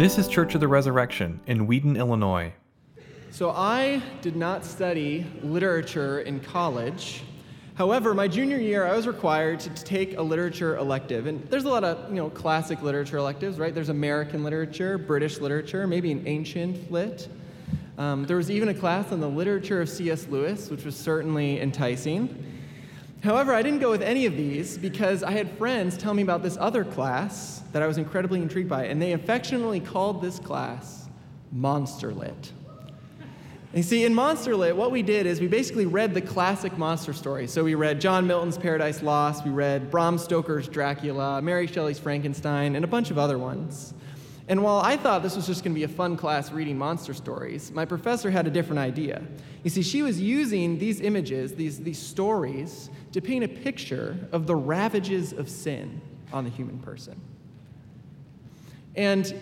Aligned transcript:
This 0.00 0.16
is 0.16 0.28
Church 0.28 0.54
of 0.54 0.62
the 0.62 0.66
Resurrection 0.66 1.40
in 1.46 1.66
Wheaton, 1.66 1.94
Illinois. 1.94 2.54
So 3.32 3.50
I 3.50 4.02
did 4.22 4.34
not 4.34 4.64
study 4.64 5.26
literature 5.42 6.20
in 6.20 6.40
college. 6.40 7.22
However, 7.74 8.14
my 8.14 8.26
junior 8.26 8.56
year, 8.56 8.86
I 8.86 8.96
was 8.96 9.06
required 9.06 9.60
to 9.60 9.68
take 9.84 10.16
a 10.16 10.22
literature 10.22 10.78
elective. 10.78 11.26
And 11.26 11.46
there's 11.50 11.64
a 11.64 11.68
lot 11.68 11.84
of, 11.84 12.08
you 12.08 12.14
know, 12.14 12.30
classic 12.30 12.80
literature 12.80 13.18
electives, 13.18 13.58
right? 13.58 13.74
There's 13.74 13.90
American 13.90 14.42
literature, 14.42 14.96
British 14.96 15.38
literature, 15.38 15.86
maybe 15.86 16.10
an 16.12 16.26
ancient 16.26 16.90
lit. 16.90 17.28
Um, 17.98 18.24
there 18.24 18.38
was 18.38 18.50
even 18.50 18.70
a 18.70 18.74
class 18.74 19.12
on 19.12 19.20
the 19.20 19.28
literature 19.28 19.82
of 19.82 19.90
C.S. 19.90 20.26
Lewis, 20.28 20.70
which 20.70 20.86
was 20.86 20.96
certainly 20.96 21.60
enticing. 21.60 22.59
However, 23.22 23.52
I 23.52 23.62
didn't 23.62 23.80
go 23.80 23.90
with 23.90 24.00
any 24.00 24.24
of 24.24 24.34
these 24.34 24.78
because 24.78 25.22
I 25.22 25.32
had 25.32 25.50
friends 25.58 25.98
tell 25.98 26.14
me 26.14 26.22
about 26.22 26.42
this 26.42 26.56
other 26.58 26.84
class 26.84 27.62
that 27.72 27.82
I 27.82 27.86
was 27.86 27.98
incredibly 27.98 28.40
intrigued 28.40 28.70
by, 28.70 28.86
and 28.86 29.00
they 29.00 29.12
affectionately 29.12 29.78
called 29.78 30.22
this 30.22 30.38
class 30.38 31.08
Monster 31.52 32.12
Lit. 32.12 32.52
You 33.74 33.82
see, 33.82 34.04
in 34.04 34.14
Monster 34.14 34.56
Lit, 34.56 34.74
what 34.74 34.90
we 34.90 35.02
did 35.02 35.26
is 35.26 35.38
we 35.40 35.46
basically 35.46 35.86
read 35.86 36.14
the 36.14 36.20
classic 36.20 36.76
monster 36.76 37.12
stories. 37.12 37.52
So 37.52 37.62
we 37.62 37.76
read 37.76 38.00
John 38.00 38.26
Milton's 38.26 38.58
Paradise 38.58 39.02
Lost, 39.02 39.44
we 39.44 39.50
read 39.50 39.90
Bram 39.90 40.18
Stoker's 40.18 40.66
Dracula, 40.66 41.40
Mary 41.42 41.66
Shelley's 41.66 41.98
Frankenstein, 41.98 42.74
and 42.74 42.84
a 42.84 42.88
bunch 42.88 43.10
of 43.10 43.18
other 43.18 43.38
ones. 43.38 43.94
And 44.50 44.64
while 44.64 44.80
I 44.80 44.96
thought 44.96 45.22
this 45.22 45.36
was 45.36 45.46
just 45.46 45.62
going 45.62 45.74
to 45.74 45.78
be 45.78 45.84
a 45.84 45.88
fun 45.88 46.16
class 46.16 46.50
reading 46.50 46.76
monster 46.76 47.14
stories, 47.14 47.70
my 47.70 47.84
professor 47.84 48.32
had 48.32 48.48
a 48.48 48.50
different 48.50 48.80
idea. 48.80 49.22
You 49.62 49.70
see, 49.70 49.80
she 49.80 50.02
was 50.02 50.20
using 50.20 50.76
these 50.76 51.00
images, 51.00 51.54
these, 51.54 51.78
these 51.78 52.00
stories, 52.00 52.90
to 53.12 53.20
paint 53.20 53.44
a 53.44 53.48
picture 53.48 54.16
of 54.32 54.48
the 54.48 54.56
ravages 54.56 55.32
of 55.32 55.48
sin 55.48 56.00
on 56.32 56.42
the 56.42 56.50
human 56.50 56.80
person. 56.80 57.20
And 58.96 59.32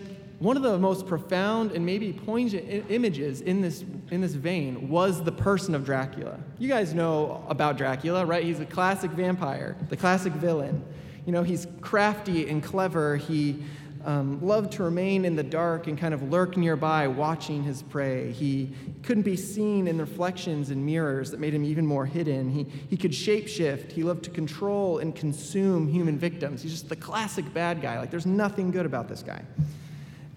one 0.40 0.58
of 0.58 0.62
the 0.62 0.78
most 0.78 1.06
profound 1.06 1.72
and 1.72 1.86
maybe 1.86 2.12
poignant 2.12 2.84
images 2.90 3.40
in 3.40 3.62
this, 3.62 3.86
in 4.10 4.20
this 4.20 4.34
vein 4.34 4.90
was 4.90 5.24
the 5.24 5.32
person 5.32 5.74
of 5.74 5.86
Dracula. 5.86 6.38
You 6.58 6.68
guys 6.68 6.92
know 6.92 7.46
about 7.48 7.78
Dracula, 7.78 8.26
right? 8.26 8.44
He's 8.44 8.60
a 8.60 8.66
classic 8.66 9.12
vampire, 9.12 9.74
the 9.88 9.96
classic 9.96 10.34
villain. 10.34 10.84
You 11.24 11.32
know, 11.32 11.42
he's 11.42 11.66
crafty 11.80 12.46
and 12.50 12.62
clever. 12.62 13.16
He 13.16 13.64
um, 14.04 14.40
loved 14.44 14.72
to 14.72 14.82
remain 14.82 15.24
in 15.24 15.36
the 15.36 15.42
dark 15.42 15.86
and 15.86 15.98
kind 15.98 16.14
of 16.14 16.22
lurk 16.30 16.56
nearby, 16.56 17.08
watching 17.08 17.62
his 17.62 17.82
prey. 17.82 18.32
He 18.32 18.72
couldn't 19.02 19.24
be 19.24 19.36
seen 19.36 19.88
in 19.88 19.98
reflections 19.98 20.70
in 20.70 20.84
mirrors 20.84 21.30
that 21.30 21.40
made 21.40 21.52
him 21.52 21.64
even 21.64 21.84
more 21.84 22.06
hidden. 22.06 22.50
He, 22.50 22.64
he 22.88 22.96
could 22.96 23.10
shapeshift. 23.10 23.92
He 23.92 24.02
loved 24.02 24.24
to 24.24 24.30
control 24.30 24.98
and 24.98 25.14
consume 25.14 25.88
human 25.88 26.18
victims. 26.18 26.62
He's 26.62 26.72
just 26.72 26.88
the 26.88 26.96
classic 26.96 27.52
bad 27.52 27.82
guy. 27.82 27.98
Like, 27.98 28.10
there's 28.10 28.26
nothing 28.26 28.70
good 28.70 28.86
about 28.86 29.08
this 29.08 29.22
guy. 29.22 29.42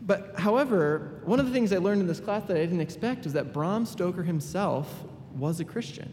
But, 0.02 0.40
however, 0.40 1.22
one 1.26 1.40
of 1.40 1.46
the 1.46 1.54
things 1.54 1.72
I 1.72 1.78
learned 1.78 2.02
in 2.02 2.08
this 2.08 2.20
class 2.20 2.44
that 2.48 2.58
I 2.58 2.62
didn't 2.62 2.82
expect 2.82 3.26
is 3.26 3.34
that 3.34 3.54
Bram 3.54 3.86
Stoker 3.86 4.24
himself 4.24 5.04
was 5.36 5.60
a 5.60 5.66
Christian. 5.66 6.12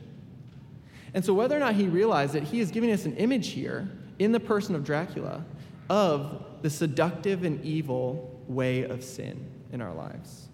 And 1.14 1.24
so, 1.24 1.32
whether 1.32 1.56
or 1.56 1.60
not 1.60 1.74
he 1.74 1.88
realized 1.88 2.34
that 2.34 2.42
he 2.42 2.60
is 2.60 2.70
giving 2.70 2.92
us 2.92 3.06
an 3.06 3.16
image 3.16 3.48
here 3.48 3.88
in 4.18 4.32
the 4.32 4.40
person 4.40 4.74
of 4.74 4.84
Dracula 4.84 5.44
of 5.88 6.44
the 6.62 6.70
seductive 6.70 7.44
and 7.44 7.64
evil 7.64 8.42
way 8.48 8.82
of 8.82 9.02
sin 9.04 9.46
in 9.72 9.80
our 9.80 9.94
lives. 9.94 10.48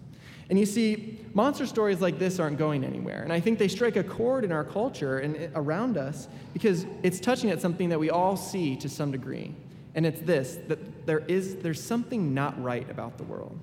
And 0.49 0.59
you 0.59 0.65
see, 0.65 1.19
monster 1.33 1.65
stories 1.65 2.01
like 2.01 2.19
this 2.19 2.39
aren't 2.39 2.57
going 2.57 2.83
anywhere. 2.83 3.23
And 3.23 3.33
I 3.33 3.39
think 3.39 3.57
they 3.57 3.67
strike 3.67 3.95
a 3.95 4.03
chord 4.03 4.43
in 4.43 4.51
our 4.51 4.63
culture 4.63 5.17
and 5.19 5.49
around 5.55 5.97
us 5.97 6.27
because 6.53 6.85
it's 7.01 7.19
touching 7.19 7.49
at 7.49 7.61
something 7.61 7.89
that 7.89 7.99
we 7.99 8.11
all 8.11 8.37
see 8.37 8.75
to 8.77 8.89
some 8.89 9.11
degree. 9.11 9.55
And 9.95 10.05
it's 10.05 10.21
this 10.21 10.59
that 10.67 11.07
there 11.07 11.19
is 11.27 11.55
there's 11.57 11.81
something 11.81 12.33
not 12.33 12.61
right 12.61 12.87
about 12.91 13.17
the 13.17 13.23
world. 13.23 13.57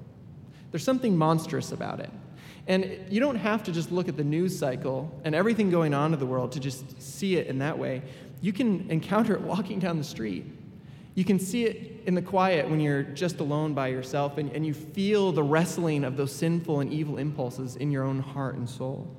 There's 0.72 0.82
something 0.82 1.16
monstrous 1.16 1.70
about 1.70 2.00
it. 2.00 2.10
And 2.66 2.98
you 3.10 3.20
don't 3.20 3.36
have 3.36 3.62
to 3.64 3.72
just 3.72 3.92
look 3.92 4.08
at 4.08 4.16
the 4.16 4.24
news 4.24 4.58
cycle 4.58 5.12
and 5.24 5.34
everything 5.34 5.70
going 5.70 5.94
on 5.94 6.12
in 6.14 6.18
the 6.18 6.26
world 6.26 6.52
to 6.52 6.60
just 6.60 7.00
see 7.00 7.36
it 7.36 7.48
in 7.48 7.58
that 7.58 7.78
way. 7.78 8.02
You 8.40 8.52
can 8.52 8.90
encounter 8.90 9.34
it 9.34 9.40
walking 9.42 9.78
down 9.78 9.98
the 9.98 10.04
street. 10.04 10.46
You 11.14 11.24
can 11.24 11.38
see 11.38 11.64
it 11.64 12.02
in 12.06 12.14
the 12.14 12.22
quiet 12.22 12.68
when 12.70 12.80
you're 12.80 13.02
just 13.02 13.40
alone 13.40 13.74
by 13.74 13.88
yourself 13.88 14.38
and, 14.38 14.50
and 14.52 14.64
you 14.64 14.72
feel 14.72 15.30
the 15.32 15.42
wrestling 15.42 16.04
of 16.04 16.16
those 16.16 16.32
sinful 16.32 16.80
and 16.80 16.92
evil 16.92 17.18
impulses 17.18 17.76
in 17.76 17.90
your 17.90 18.04
own 18.04 18.20
heart 18.20 18.54
and 18.54 18.68
soul. 18.68 19.14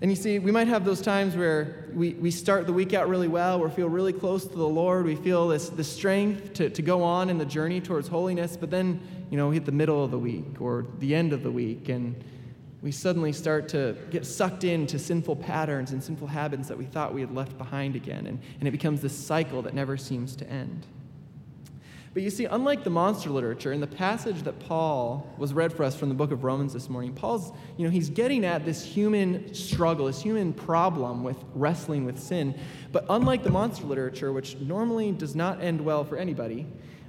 And 0.00 0.10
you 0.10 0.16
see, 0.16 0.40
we 0.40 0.50
might 0.50 0.66
have 0.66 0.84
those 0.84 1.00
times 1.00 1.36
where 1.36 1.88
we, 1.94 2.14
we 2.14 2.32
start 2.32 2.66
the 2.66 2.72
week 2.72 2.92
out 2.92 3.08
really 3.08 3.28
well, 3.28 3.60
we 3.60 3.70
feel 3.70 3.88
really 3.88 4.12
close 4.12 4.44
to 4.44 4.56
the 4.56 4.66
Lord, 4.66 5.06
we 5.06 5.14
feel 5.14 5.46
this, 5.46 5.68
this 5.68 5.90
strength 5.90 6.54
to, 6.54 6.68
to 6.70 6.82
go 6.82 7.04
on 7.04 7.30
in 7.30 7.38
the 7.38 7.44
journey 7.44 7.80
towards 7.80 8.08
holiness, 8.08 8.56
but 8.56 8.68
then, 8.68 9.00
you 9.30 9.36
know, 9.36 9.50
we 9.50 9.54
hit 9.54 9.64
the 9.64 9.70
middle 9.70 10.02
of 10.02 10.10
the 10.10 10.18
week 10.18 10.60
or 10.60 10.86
the 10.98 11.14
end 11.14 11.32
of 11.32 11.44
the 11.44 11.52
week, 11.52 11.88
and 11.88 12.16
we 12.82 12.90
suddenly 12.90 13.32
start 13.32 13.68
to 13.68 13.96
get 14.10 14.26
sucked 14.26 14.64
into 14.64 14.98
sinful 14.98 15.36
patterns 15.36 15.92
and 15.92 16.02
sinful 16.02 16.26
habits 16.26 16.66
that 16.68 16.76
we 16.76 16.84
thought 16.84 17.14
we 17.14 17.20
had 17.20 17.32
left 17.32 17.56
behind 17.56 17.94
again. 17.94 18.26
And, 18.26 18.40
and 18.58 18.68
it 18.68 18.72
becomes 18.72 19.00
this 19.00 19.16
cycle 19.16 19.62
that 19.62 19.72
never 19.72 19.96
seems 19.96 20.34
to 20.36 20.50
end. 20.50 20.84
But 22.12 22.22
you 22.24 22.28
see, 22.28 22.44
unlike 22.44 22.84
the 22.84 22.90
monster 22.90 23.30
literature, 23.30 23.72
in 23.72 23.80
the 23.80 23.86
passage 23.86 24.42
that 24.42 24.58
Paul 24.58 25.32
was 25.38 25.54
read 25.54 25.72
for 25.72 25.84
us 25.84 25.94
from 25.94 26.10
the 26.10 26.14
book 26.14 26.30
of 26.30 26.44
Romans 26.44 26.72
this 26.74 26.90
morning, 26.90 27.14
Paul's, 27.14 27.52
you 27.78 27.86
know, 27.86 27.90
he's 27.90 28.10
getting 28.10 28.44
at 28.44 28.66
this 28.66 28.84
human 28.84 29.54
struggle, 29.54 30.06
this 30.06 30.20
human 30.20 30.52
problem 30.52 31.24
with 31.24 31.38
wrestling 31.54 32.04
with 32.04 32.18
sin. 32.18 32.58
But 32.90 33.06
unlike 33.08 33.44
the 33.44 33.50
monster 33.50 33.86
literature, 33.86 34.30
which 34.32 34.56
normally 34.58 35.12
does 35.12 35.34
not 35.34 35.62
end 35.62 35.80
well 35.80 36.04
for 36.04 36.18
anybody, 36.18 36.66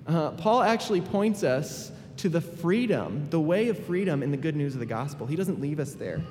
uh, 0.07 0.31
Paul 0.31 0.61
actually 0.61 1.01
points 1.01 1.43
us 1.43 1.91
to 2.17 2.29
the 2.29 2.41
freedom, 2.41 3.27
the 3.29 3.39
way 3.39 3.69
of 3.69 3.77
freedom 3.85 4.21
in 4.23 4.31
the 4.31 4.37
good 4.37 4.55
news 4.55 4.73
of 4.73 4.79
the 4.79 4.85
gospel. 4.85 5.25
He 5.25 5.35
doesn't 5.35 5.59
leave 5.59 5.79
us 5.79 5.93
there. 5.93 6.21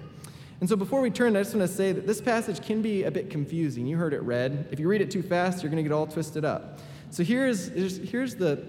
And 0.61 0.69
so 0.69 0.77
before 0.77 1.01
we 1.01 1.11
turn, 1.11 1.37
I 1.37 1.41
just 1.41 1.57
want 1.57 1.69
to 1.69 1.75
say 1.75 1.91
that 1.91 2.07
this 2.07 2.21
passage 2.21 2.65
can 2.65 2.83
be 2.83 3.03
a 3.03 3.11
bit 3.11 3.31
confusing. 3.31 3.85
You 3.85 3.97
heard 3.97 4.15
it 4.15 4.23
read. 4.23 4.69
If 4.71 4.79
you 4.79 4.87
read 4.87 5.01
it 5.01 5.11
too 5.11 5.23
fast, 5.23 5.63
you're 5.63 5.71
going 5.71 5.83
to 5.83 5.89
get 5.89 5.93
all 5.93 6.07
twisted 6.07 6.45
up. 6.45 6.79
So 7.11 7.25
here's, 7.25 7.67
here's 7.69 8.37
the, 8.37 8.65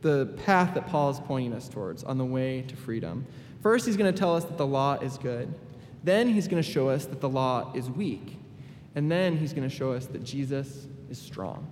the 0.00 0.26
path 0.44 0.74
that 0.74 0.88
Paul 0.88 1.10
is 1.10 1.20
pointing 1.20 1.52
us 1.52 1.68
towards 1.68 2.02
on 2.02 2.18
the 2.18 2.24
way 2.24 2.62
to 2.62 2.74
freedom. 2.74 3.26
First, 3.62 3.86
he's 3.86 3.96
going 3.96 4.12
to 4.12 4.18
tell 4.18 4.34
us 4.34 4.44
that 4.44 4.58
the 4.58 4.66
law 4.66 4.98
is 4.98 5.18
good. 5.18 5.54
Then 6.02 6.28
he's 6.28 6.48
going 6.48 6.62
to 6.62 6.68
show 6.68 6.88
us 6.88 7.06
that 7.06 7.20
the 7.20 7.28
law 7.28 7.72
is 7.74 7.88
weak. 7.88 8.36
And 8.96 9.08
then 9.08 9.36
he's 9.36 9.52
going 9.52 9.68
to 9.68 9.74
show 9.74 9.92
us 9.92 10.06
that 10.06 10.24
Jesus 10.24 10.88
is 11.08 11.18
strong. 11.18 11.70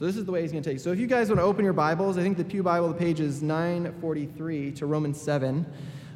So 0.00 0.06
this 0.06 0.16
is 0.16 0.24
the 0.24 0.32
way 0.32 0.40
he's 0.40 0.50
going 0.50 0.64
to 0.64 0.70
take. 0.70 0.80
So 0.80 0.92
if 0.92 0.98
you 0.98 1.06
guys 1.06 1.28
want 1.28 1.40
to 1.40 1.44
open 1.44 1.62
your 1.62 1.74
Bibles, 1.74 2.16
I 2.16 2.22
think 2.22 2.38
the 2.38 2.44
Pew 2.44 2.62
Bible, 2.62 2.88
the 2.88 2.94
page 2.94 3.20
is 3.20 3.42
943 3.42 4.72
to 4.72 4.86
Romans 4.86 5.20
7. 5.20 5.66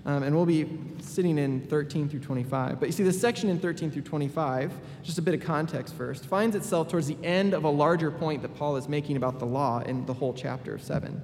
Um, 0.06 0.22
and 0.22 0.34
we'll 0.34 0.46
be 0.46 0.66
sitting 1.02 1.36
in 1.36 1.60
13 1.60 2.08
through 2.08 2.20
25. 2.20 2.80
But 2.80 2.86
you 2.86 2.92
see, 2.92 3.02
this 3.02 3.20
section 3.20 3.50
in 3.50 3.58
13 3.58 3.90
through 3.90 4.00
25, 4.00 4.72
just 5.02 5.18
a 5.18 5.22
bit 5.22 5.34
of 5.34 5.42
context 5.42 5.94
first, 5.96 6.24
finds 6.24 6.56
itself 6.56 6.88
towards 6.88 7.08
the 7.08 7.18
end 7.22 7.52
of 7.52 7.64
a 7.64 7.68
larger 7.68 8.10
point 8.10 8.40
that 8.40 8.54
Paul 8.54 8.76
is 8.78 8.88
making 8.88 9.18
about 9.18 9.38
the 9.38 9.44
law 9.44 9.80
in 9.80 10.06
the 10.06 10.14
whole 10.14 10.32
chapter 10.32 10.74
of 10.74 10.82
7. 10.82 11.20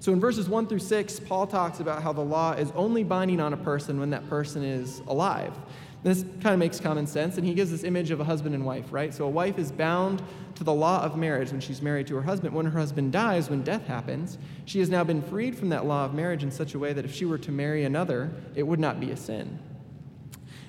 So 0.00 0.12
in 0.12 0.20
verses 0.20 0.46
1 0.46 0.66
through 0.66 0.80
6, 0.80 1.20
Paul 1.20 1.46
talks 1.46 1.80
about 1.80 2.02
how 2.02 2.12
the 2.12 2.20
law 2.20 2.52
is 2.52 2.70
only 2.72 3.02
binding 3.02 3.40
on 3.40 3.54
a 3.54 3.56
person 3.56 3.98
when 3.98 4.10
that 4.10 4.28
person 4.28 4.62
is 4.62 5.00
alive. 5.06 5.54
This 6.04 6.22
kind 6.42 6.52
of 6.52 6.58
makes 6.58 6.78
common 6.78 7.06
sense, 7.06 7.38
and 7.38 7.46
he 7.46 7.54
gives 7.54 7.70
this 7.70 7.82
image 7.82 8.10
of 8.10 8.20
a 8.20 8.24
husband 8.24 8.54
and 8.54 8.66
wife, 8.66 8.92
right? 8.92 9.12
So 9.12 9.24
a 9.24 9.28
wife 9.28 9.58
is 9.58 9.72
bound 9.72 10.22
to 10.54 10.62
the 10.62 10.72
law 10.72 11.02
of 11.02 11.16
marriage 11.16 11.50
when 11.50 11.62
she's 11.62 11.80
married 11.80 12.06
to 12.08 12.14
her 12.16 12.22
husband. 12.22 12.54
When 12.54 12.66
her 12.66 12.78
husband 12.78 13.10
dies, 13.10 13.48
when 13.48 13.62
death 13.62 13.86
happens, 13.86 14.36
she 14.66 14.80
has 14.80 14.90
now 14.90 15.02
been 15.02 15.22
freed 15.22 15.56
from 15.56 15.70
that 15.70 15.86
law 15.86 16.04
of 16.04 16.12
marriage 16.12 16.42
in 16.42 16.50
such 16.50 16.74
a 16.74 16.78
way 16.78 16.92
that 16.92 17.06
if 17.06 17.14
she 17.14 17.24
were 17.24 17.38
to 17.38 17.50
marry 17.50 17.84
another, 17.84 18.30
it 18.54 18.64
would 18.64 18.78
not 18.78 19.00
be 19.00 19.12
a 19.12 19.16
sin. 19.16 19.58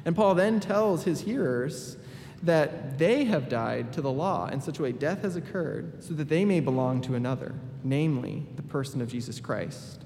And 0.06 0.16
Paul 0.16 0.36
then 0.36 0.62
tells 0.62 1.04
his 1.04 1.20
hearers 1.20 1.98
that 2.42 2.98
they 2.98 3.26
have 3.26 3.50
died 3.50 3.92
to 3.92 4.02
the 4.02 4.12
law 4.12 4.48
in 4.48 4.62
such 4.62 4.80
a 4.80 4.84
way 4.84 4.94
death 4.94 5.22
has 5.24 5.36
occurred 5.36 6.02
so 6.02 6.14
that 6.14 6.30
they 6.30 6.46
may 6.46 6.62
belong 6.62 7.02
to 7.02 7.16
another, 7.16 7.56
namely 7.84 8.46
the 8.56 8.64
person 8.64 9.02
of 9.02 9.10
Jesus 9.10 9.42
Christ. 9.42 10.06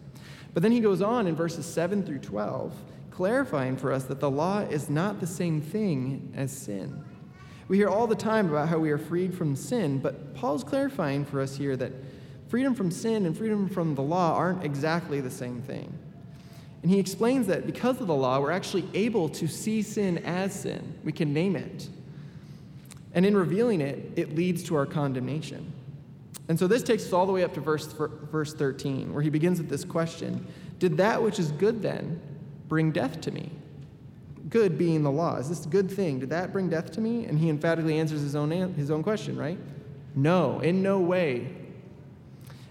But 0.55 0.63
then 0.63 0.71
he 0.71 0.79
goes 0.79 1.03
on 1.03 1.27
in 1.27 1.35
verses 1.35 1.67
7 1.67 2.03
through 2.03 2.19
12 2.19 2.73
clarifying 3.19 3.75
for 3.75 3.91
us 3.91 4.05
that 4.05 4.21
the 4.21 4.31
law 4.31 4.59
is 4.59 4.89
not 4.89 5.19
the 5.19 5.27
same 5.27 5.59
thing 5.59 6.31
as 6.37 6.53
sin. 6.53 7.03
We 7.67 7.75
hear 7.75 7.89
all 7.89 8.07
the 8.07 8.15
time 8.15 8.47
about 8.47 8.69
how 8.69 8.79
we 8.79 8.91
are 8.91 8.97
freed 8.97 9.33
from 9.33 9.57
sin, 9.57 9.99
but 9.99 10.33
Paul's 10.35 10.63
clarifying 10.63 11.25
for 11.25 11.41
us 11.41 11.57
here 11.57 11.75
that 11.75 11.91
freedom 12.47 12.73
from 12.73 12.89
sin 12.89 13.25
and 13.25 13.37
freedom 13.37 13.67
from 13.67 13.93
the 13.93 14.01
law 14.01 14.35
aren't 14.35 14.63
exactly 14.63 15.19
the 15.19 15.29
same 15.29 15.61
thing. 15.61 15.93
And 16.81 16.89
he 16.89 16.97
explains 16.97 17.47
that 17.47 17.65
because 17.65 17.99
of 17.99 18.07
the 18.07 18.15
law, 18.15 18.39
we're 18.39 18.51
actually 18.51 18.87
able 18.93 19.27
to 19.27 19.49
see 19.49 19.81
sin 19.81 20.19
as 20.19 20.57
sin. 20.57 20.97
We 21.03 21.11
can 21.11 21.33
name 21.33 21.57
it. 21.57 21.89
And 23.13 23.25
in 23.25 23.35
revealing 23.35 23.81
it, 23.81 24.13
it 24.15 24.33
leads 24.33 24.63
to 24.63 24.77
our 24.77 24.85
condemnation. 24.85 25.73
And 26.47 26.57
so 26.57 26.67
this 26.67 26.83
takes 26.83 27.05
us 27.05 27.11
all 27.11 27.25
the 27.25 27.33
way 27.33 27.43
up 27.43 27.53
to 27.55 27.59
verse, 27.59 27.85
verse 27.85 28.53
13, 28.53 29.13
where 29.13 29.21
he 29.21 29.29
begins 29.29 29.59
with 29.59 29.69
this 29.69 29.83
question 29.83 30.47
Did 30.79 30.95
that 30.95 31.21
which 31.21 31.37
is 31.37 31.51
good 31.51 31.81
then 31.81 32.21
bring 32.69 32.91
death 32.91 33.19
to 33.21 33.31
me? 33.31 33.51
Good 34.49 34.77
being 34.77 35.03
the 35.03 35.11
law. 35.11 35.35
Is 35.35 35.49
this 35.49 35.65
a 35.65 35.69
good 35.69 35.91
thing? 35.91 36.19
Did 36.19 36.29
that 36.29 36.53
bring 36.53 36.69
death 36.69 36.91
to 36.93 37.01
me? 37.01 37.25
And 37.25 37.37
he 37.37 37.49
emphatically 37.49 37.99
answers 37.99 38.21
his 38.21 38.35
own, 38.35 38.51
his 38.75 38.89
own 38.89 39.03
question, 39.03 39.37
right? 39.37 39.57
No, 40.15 40.59
in 40.61 40.81
no 40.81 40.99
way. 40.99 41.53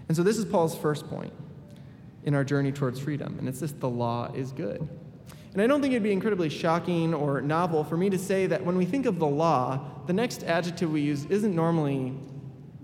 And 0.07 0.17
so 0.17 0.23
this 0.23 0.37
is 0.37 0.45
Paul's 0.45 0.75
first 0.75 1.07
point. 1.07 1.31
in 2.23 2.35
our 2.35 2.43
journey 2.43 2.71
towards 2.71 2.99
freedom. 2.99 3.37
And 3.39 3.47
it's 3.47 3.59
this 3.59 3.71
the 3.71 3.89
law 3.89 4.31
is 4.33 4.51
good. 4.51 4.87
And 5.53 5.61
I 5.61 5.67
don't 5.67 5.81
think 5.81 5.93
it'd 5.93 6.03
be 6.03 6.11
incredibly 6.11 6.49
shocking 6.49 7.13
or 7.13 7.41
novel 7.41 7.83
for 7.83 7.97
me 7.97 8.09
to 8.09 8.19
say 8.19 8.45
that 8.47 8.63
when 8.63 8.77
we 8.77 8.85
think 8.85 9.05
of 9.05 9.17
the 9.19 9.27
law, 9.27 9.79
the 10.05 10.13
next 10.13 10.43
adjective 10.43 10.91
we 10.91 11.01
use 11.01 11.25
isn't 11.25 11.55
normally 11.55 12.13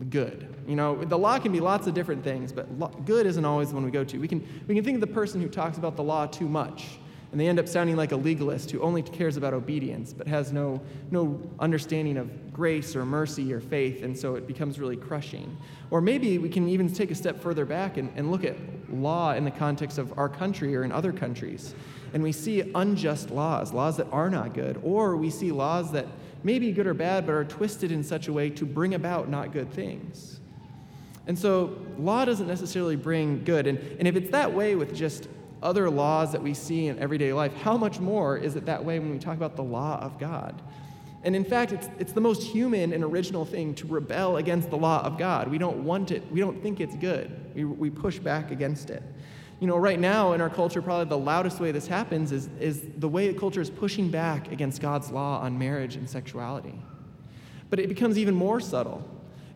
good. 0.10 0.52
You 0.68 0.76
know, 0.76 1.04
the 1.04 1.18
law 1.18 1.38
can 1.38 1.52
be 1.52 1.60
lots 1.60 1.86
of 1.86 1.94
different 1.94 2.24
things, 2.24 2.52
but 2.52 3.06
good 3.06 3.28
isn't 3.28 3.46
always 3.46 3.70
the 3.70 3.76
one 3.76 3.86
we 3.86 3.92
go 3.92 4.04
to. 4.04 4.18
We 4.18 4.28
can, 4.28 4.42
we 4.68 4.74
can 4.74 4.84
think 4.84 4.96
of 4.96 5.02
the 5.02 5.14
person 5.14 5.42
who 5.42 5.48
talks 5.48 5.78
about 5.78 5.96
the 5.96 6.02
law 6.02 6.26
too 6.26 6.50
much, 6.50 6.98
and 7.36 7.42
they 7.42 7.50
end 7.50 7.60
up 7.60 7.68
sounding 7.68 7.98
like 7.98 8.14
a 8.14 8.16
legalist 8.16 8.72
who 8.72 8.80
only 8.80 9.02
cares 9.02 9.36
about 9.36 9.54
obedience, 9.54 10.14
but 10.14 10.26
has 10.26 10.54
no, 10.54 10.80
no 11.12 11.38
understanding 11.60 12.16
of 12.16 12.54
grace 12.54 12.96
or 12.96 13.04
mercy 13.04 13.52
or 13.52 13.60
faith, 13.60 14.04
and 14.04 14.18
so 14.18 14.36
it 14.36 14.48
becomes 14.48 14.80
really 14.80 14.96
crushing. 14.96 15.58
Or 15.92 16.00
maybe 16.00 16.38
we 16.38 16.48
can 16.48 16.70
even 16.70 16.88
take 16.88 17.12
a 17.12 17.16
step 17.16 17.42
further 17.42 17.66
back 17.66 17.98
and, 17.98 18.10
and 18.16 18.32
look 18.32 18.46
at 18.46 18.56
law 18.90 19.34
in 19.34 19.44
the 19.44 19.52
context 19.52 19.98
of 19.98 20.18
our 20.18 20.30
country 20.30 20.78
or 20.78 20.86
in 20.86 20.94
other 20.94 21.12
countries. 21.12 21.76
And 22.14 22.24
we 22.24 22.32
see 22.32 22.72
unjust 22.74 23.32
laws, 23.32 23.74
laws 23.74 23.98
that 23.98 24.08
are 24.14 24.30
not 24.30 24.54
good, 24.54 24.80
or 24.82 25.18
we 25.18 25.30
see 25.30 25.52
laws 25.52 25.92
that 25.92 26.08
may 26.46 26.58
be 26.58 26.72
good 26.72 26.88
or 26.88 26.94
bad, 26.94 27.26
but 27.26 27.34
are 27.34 27.44
twisted 27.44 27.92
in 27.92 28.02
such 28.02 28.30
a 28.30 28.32
way 28.32 28.50
to 28.52 28.66
bring 28.66 28.94
about 28.94 29.28
not 29.28 29.52
good 29.52 29.70
things. 29.74 30.40
And 31.28 31.38
so, 31.38 31.78
law 32.00 32.24
doesn't 32.24 32.48
necessarily 32.48 32.96
bring 32.96 33.44
good. 33.44 33.68
And, 33.68 33.78
and 34.00 34.08
if 34.08 34.16
it's 34.16 34.32
that 34.32 34.54
way 34.54 34.76
with 34.76 34.96
just 34.96 35.28
other 35.66 35.90
laws 35.90 36.32
that 36.32 36.42
we 36.42 36.54
see 36.54 36.88
in 36.88 37.00
everyday 37.00 37.34
life, 37.34 37.54
how 37.56 37.76
much 37.76 38.00
more 38.00 38.38
is 38.38 38.56
it 38.56 38.66
that 38.68 38.86
way 38.86 39.00
when 39.00 39.10
we 39.10 39.18
talk 39.18 39.36
about 39.36 39.56
the 39.56 39.64
law 39.64 40.00
of 40.00 40.20
God? 40.20 40.62
And 41.24 41.36
in 41.36 41.44
fact, 41.44 41.72
it's, 41.72 41.90
it's 41.98 42.12
the 42.14 42.22
most 42.22 42.44
human 42.44 42.94
and 42.94 43.04
original 43.04 43.46
thing 43.46 43.74
to 43.76 43.88
rebel 43.88 44.38
against 44.38 44.70
the 44.70 44.78
law 44.78 45.04
of 45.04 45.18
God. 45.18 45.50
We 45.50 45.58
don't 45.58 45.84
want 45.84 46.12
it, 46.12 46.24
we 46.32 46.40
don't 46.40 46.62
think 46.62 46.80
it's 46.80 46.96
good. 46.96 47.54
We, 47.56 47.66
we 47.66 47.90
push 47.90 48.20
back 48.20 48.52
against 48.52 48.92
it. 48.92 49.02
You 49.60 49.66
know, 49.66 49.78
right 49.78 50.00
now 50.00 50.34
in 50.34 50.42
our 50.42 50.52
culture, 50.52 50.84
probably 50.84 51.06
the 51.06 51.18
loudest 51.18 51.60
way 51.60 51.72
this 51.72 51.88
happens 51.88 52.32
is, 52.32 52.48
is 52.60 52.84
the 52.98 53.10
way 53.10 53.34
culture 53.34 53.62
is 53.62 53.72
pushing 53.72 54.10
back 54.10 54.52
against 54.52 54.82
God's 54.82 55.10
law 55.10 55.40
on 55.40 55.58
marriage 55.58 55.96
and 55.96 56.08
sexuality. 56.08 56.80
But 57.72 57.80
it 57.80 57.90
becomes 57.90 58.20
even 58.20 58.36
more 58.36 58.60
subtle 58.60 59.04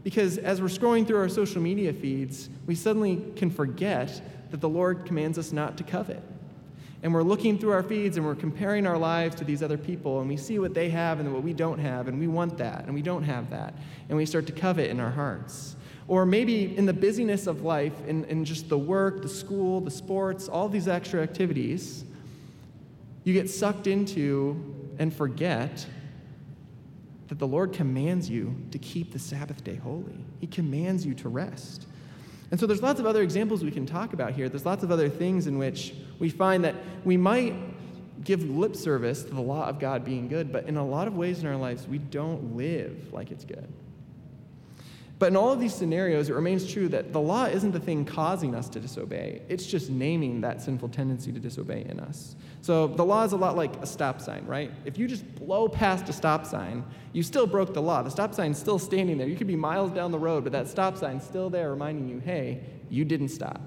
because 0.04 0.40
as 0.40 0.62
we're 0.62 0.68
scrolling 0.68 1.06
through 1.06 1.18
our 1.18 1.30
social 1.30 1.62
media 1.62 1.94
feeds, 1.94 2.50
we 2.66 2.74
suddenly 2.74 3.24
can 3.36 3.52
forget 3.52 4.22
that 4.52 4.62
the 4.62 4.70
Lord 4.70 5.06
commands 5.06 5.38
us 5.38 5.52
not 5.52 5.78
to 5.78 5.84
covet. 5.84 6.24
And 7.02 7.14
we're 7.14 7.24
looking 7.24 7.58
through 7.58 7.72
our 7.72 7.84
feeds 7.84 8.18
and 8.18 8.26
we're 8.26 8.36
comparing 8.36 8.86
our 8.86 8.98
lives 8.98 9.36
to 9.36 9.46
these 9.46 9.64
other 9.64 9.78
people, 9.78 10.20
and 10.20 10.28
we 10.28 10.38
see 10.38 10.60
what 10.60 10.74
they 10.74 10.90
have 10.90 11.20
and 11.20 11.34
what 11.34 11.44
we 11.44 11.54
don't 11.54 11.80
have, 11.80 12.08
and 12.08 12.20
we 12.20 12.28
want 12.28 12.58
that, 12.58 12.86
and 12.86 12.94
we 12.94 13.02
don't 13.02 13.24
have 13.24 13.50
that. 13.52 13.74
And 14.10 14.18
we 14.18 14.26
start 14.26 14.48
to 14.48 14.54
covet 14.54 14.90
in 14.90 15.00
our 15.00 15.12
hearts. 15.12 15.76
Or 16.08 16.26
maybe 16.26 16.76
in 16.76 16.86
the 16.86 16.94
busyness 16.94 17.48
of 17.48 17.62
life, 17.62 17.94
in, 18.08 18.26
in 18.26 18.44
just 18.44 18.68
the 18.68 18.78
work, 18.78 19.22
the 19.22 19.30
school, 19.30 19.80
the 19.80 19.92
sports, 19.92 20.50
all 20.50 20.68
these 20.68 20.88
extra 20.88 21.22
activities, 21.22 22.04
you 23.24 23.34
get 23.34 23.50
sucked 23.50 23.88
into 23.88 24.92
and 24.98 25.14
forget 25.14 25.86
that 27.28 27.38
the 27.38 27.48
Lord 27.48 27.74
commands 27.74 28.30
you 28.30 28.56
to 28.72 28.80
keep 28.80 29.14
the 29.14 29.20
Sabbath 29.20 29.64
day 29.64 29.76
holy. 29.76 30.26
He 30.40 30.48
commands 30.48 31.06
you 31.06 31.14
to 31.14 31.30
rest. 31.30 31.86
And 32.52 32.60
so 32.60 32.66
there's 32.66 32.82
lots 32.82 33.00
of 33.00 33.06
other 33.06 33.22
examples 33.22 33.64
we 33.64 33.72
can 33.72 33.86
talk 33.86 34.14
about 34.14 34.34
here. 34.34 34.50
There's 34.50 34.66
lots 34.66 34.84
of 34.84 34.92
other 34.92 35.10
things 35.10 35.48
in 35.48 35.58
which 35.58 35.94
we 36.18 36.30
find 36.30 36.64
that 36.64 36.76
we 37.06 37.16
might 37.16 37.54
give 38.24 38.44
lip 38.44 38.76
service 38.76 39.24
to 39.24 39.34
the 39.34 39.42
law 39.42 39.68
of 39.68 39.80
God 39.80 40.04
being 40.04 40.28
good, 40.28 40.52
but 40.52 40.66
in 40.66 40.78
a 40.78 40.86
lot 40.86 41.08
of 41.08 41.16
ways 41.16 41.40
in 41.40 41.48
our 41.48 41.56
lives, 41.56 41.88
we 41.88 42.00
don't 42.00 42.58
live 42.58 43.14
like 43.14 43.32
it's 43.32 43.46
good. 43.46 43.68
But 45.20 45.28
in 45.28 45.36
all 45.36 45.52
of 45.52 45.60
these 45.60 45.76
scenarios, 45.76 46.30
it 46.30 46.34
remains 46.34 46.72
true 46.72 46.88
that 46.90 47.12
the 47.12 47.20
law 47.20 47.46
isn't 47.46 47.72
the 47.72 47.80
thing 47.80 48.06
causing 48.06 48.56
us 48.56 48.70
to 48.70 48.80
disobey. 48.80 49.42
It's 49.50 49.66
just 49.66 49.90
naming 49.90 50.42
that 50.42 50.62
sinful 50.62 50.90
tendency 50.90 51.32
to 51.34 51.40
disobey 51.40 51.86
in 51.88 52.00
us. 52.00 52.36
So 52.62 52.88
the 52.88 53.06
law 53.06 53.24
is 53.24 53.32
a 53.32 53.38
lot 53.38 53.56
like 53.56 53.76
a 53.82 53.86
stop 53.86 54.20
sign, 54.20 54.46
right? 54.46 54.72
If 54.86 54.98
you 54.98 55.08
just 55.08 55.36
blow 55.36 55.70
past 55.70 56.10
a 56.10 56.14
stop 56.14 56.46
sign, 56.46 56.84
you 57.14 57.24
still 57.24 57.48
broke 57.48 57.74
the 57.74 57.82
law. 57.82 58.02
The 58.04 58.12
stop 58.12 58.34
sign's 58.34 58.60
still 58.60 58.80
standing 58.80 59.18
there. 59.18 59.28
You 59.28 59.36
could 59.36 59.48
be 59.48 59.56
miles 59.56 59.92
down 59.92 60.12
the 60.12 60.20
road, 60.20 60.44
but 60.44 60.52
that 60.52 60.68
stop 60.68 60.98
sign's 60.98 61.24
still 61.24 61.50
there 61.50 61.70
reminding 61.70 62.10
you, 62.10 62.20
hey, 62.20 62.62
you 62.90 63.06
didn't 63.06 63.30
stop. 63.30 63.62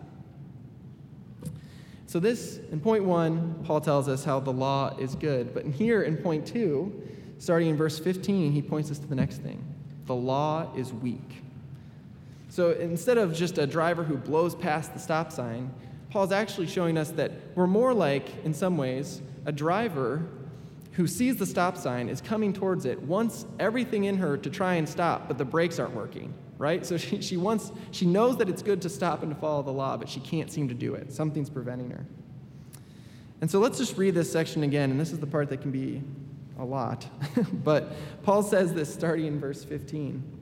So, 2.07 2.21
this, 2.21 2.61
in 2.71 2.81
point 2.81 3.05
one, 3.05 3.63
Paul 3.65 3.81
tells 3.81 4.07
us 4.07 4.23
how 4.23 4.39
the 4.39 4.53
law 4.53 4.95
is 4.99 5.15
good. 5.15 5.55
But 5.55 5.65
here 5.65 6.03
in 6.03 6.19
point 6.19 6.47
two, 6.47 7.03
starting 7.39 7.71
in 7.71 7.77
verse 7.77 7.99
15, 7.99 8.53
he 8.53 8.61
points 8.61 8.91
us 8.91 8.99
to 8.99 9.07
the 9.07 9.15
next 9.15 9.39
thing 9.39 9.65
the 10.07 10.15
law 10.15 10.71
is 10.77 10.93
weak. 10.93 11.43
So 12.49 12.73
instead 12.73 13.17
of 13.17 13.35
just 13.35 13.57
a 13.57 13.67
driver 13.67 14.05
who 14.05 14.19
blows 14.19 14.55
past 14.55 14.93
the 14.93 15.01
stop 15.01 15.33
sign, 15.33 15.73
Paul's 16.13 16.31
actually 16.31 16.67
showing 16.67 16.99
us 16.99 17.11
that 17.13 17.33
we're 17.55 17.67
more 17.67 17.95
like, 17.95 18.45
in 18.45 18.53
some 18.53 18.77
ways, 18.77 19.23
a 19.47 19.53
driver 19.53 20.27
who 20.93 21.07
sees 21.07 21.37
the 21.37 21.47
stop 21.47 21.75
sign, 21.79 22.11
is 22.11 22.21
coming 22.21 22.53
towards 22.53 22.85
it, 22.85 23.01
wants 23.01 23.47
everything 23.59 24.05
in 24.05 24.19
her 24.19 24.37
to 24.37 24.51
try 24.51 24.75
and 24.75 24.87
stop, 24.87 25.27
but 25.27 25.39
the 25.39 25.45
brakes 25.47 25.79
aren't 25.79 25.95
working, 25.95 26.35
right? 26.59 26.85
So 26.85 26.99
she, 26.99 27.23
she 27.23 27.39
wants, 27.39 27.73
she 27.93 28.05
knows 28.05 28.37
that 28.37 28.51
it's 28.51 28.61
good 28.61 28.83
to 28.83 28.91
stop 28.91 29.23
and 29.23 29.35
to 29.35 29.41
follow 29.41 29.63
the 29.63 29.73
law, 29.73 29.97
but 29.97 30.07
she 30.07 30.21
can't 30.21 30.53
seem 30.53 30.69
to 30.69 30.75
do 30.75 30.95
it. 30.95 31.11
Something's 31.11 31.49
preventing 31.49 31.89
her. 31.89 32.05
And 33.41 33.51
so 33.51 33.59
let's 33.59 33.79
just 33.79 33.97
read 33.97 34.15
this 34.15 34.31
section 34.31 34.65
again, 34.65 34.91
and 34.91 35.01
this 35.01 35.13
is 35.13 35.19
the 35.19 35.27
part 35.27 35.49
that 35.49 35.63
can 35.63 35.71
be 35.71 36.03
a 36.59 36.65
lot. 36.65 37.07
but 37.65 37.91
Paul 38.23 38.43
says 38.43 38.75
this 38.75 38.93
starting 38.93 39.25
in 39.25 39.41
verse 39.41 39.65
15. 39.65 40.42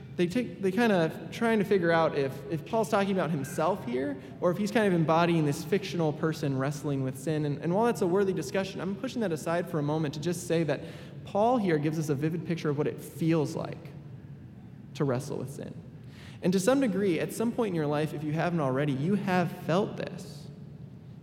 they, 0.21 0.27
take, 0.27 0.61
they 0.61 0.71
kind 0.71 0.91
of 0.91 1.31
trying 1.31 1.57
to 1.57 1.65
figure 1.65 1.91
out 1.91 2.15
if, 2.15 2.31
if 2.51 2.63
Paul's 2.63 2.89
talking 2.89 3.11
about 3.11 3.31
himself 3.31 3.83
here 3.87 4.15
or 4.39 4.51
if 4.51 4.57
he's 4.57 4.69
kind 4.69 4.85
of 4.85 4.93
embodying 4.93 5.47
this 5.47 5.63
fictional 5.63 6.13
person 6.13 6.59
wrestling 6.59 7.03
with 7.03 7.17
sin. 7.17 7.45
And, 7.45 7.57
and 7.63 7.73
while 7.73 7.85
that's 7.85 8.03
a 8.03 8.07
worthy 8.07 8.31
discussion, 8.31 8.81
I'm 8.81 8.93
pushing 8.93 9.21
that 9.21 9.31
aside 9.31 9.67
for 9.67 9.79
a 9.79 9.81
moment 9.81 10.13
to 10.13 10.19
just 10.19 10.45
say 10.47 10.61
that 10.65 10.81
Paul 11.25 11.57
here 11.57 11.79
gives 11.79 11.97
us 11.97 12.09
a 12.09 12.13
vivid 12.13 12.45
picture 12.45 12.69
of 12.69 12.77
what 12.77 12.85
it 12.85 13.01
feels 13.01 13.55
like 13.55 13.89
to 14.93 15.05
wrestle 15.05 15.37
with 15.37 15.49
sin. 15.55 15.73
And 16.43 16.53
to 16.53 16.59
some 16.59 16.81
degree, 16.81 17.19
at 17.19 17.33
some 17.33 17.51
point 17.51 17.69
in 17.69 17.75
your 17.75 17.87
life, 17.87 18.13
if 18.13 18.23
you 18.23 18.31
haven't 18.31 18.59
already, 18.59 18.93
you 18.93 19.15
have 19.15 19.51
felt 19.65 19.97
this. 19.97 20.49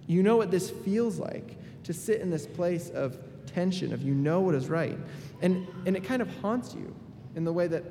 You 0.09 0.25
know 0.25 0.37
what 0.37 0.51
this 0.51 0.71
feels 0.71 1.21
like 1.21 1.57
to 1.85 1.93
sit 1.93 2.21
in 2.21 2.31
this 2.31 2.49
place 2.49 2.91
of 2.91 3.17
tension, 3.47 3.93
of 3.93 4.03
you 4.03 4.15
know 4.15 4.41
what 4.41 4.57
is 4.57 4.69
right. 4.69 4.99
And, 5.41 5.69
and 5.87 5.97
it 5.97 6.03
kind 6.03 6.21
of 6.21 6.29
haunts 6.41 6.75
you 6.75 6.93
in 7.37 7.45
the 7.45 7.53
way 7.53 7.69
that 7.69 7.85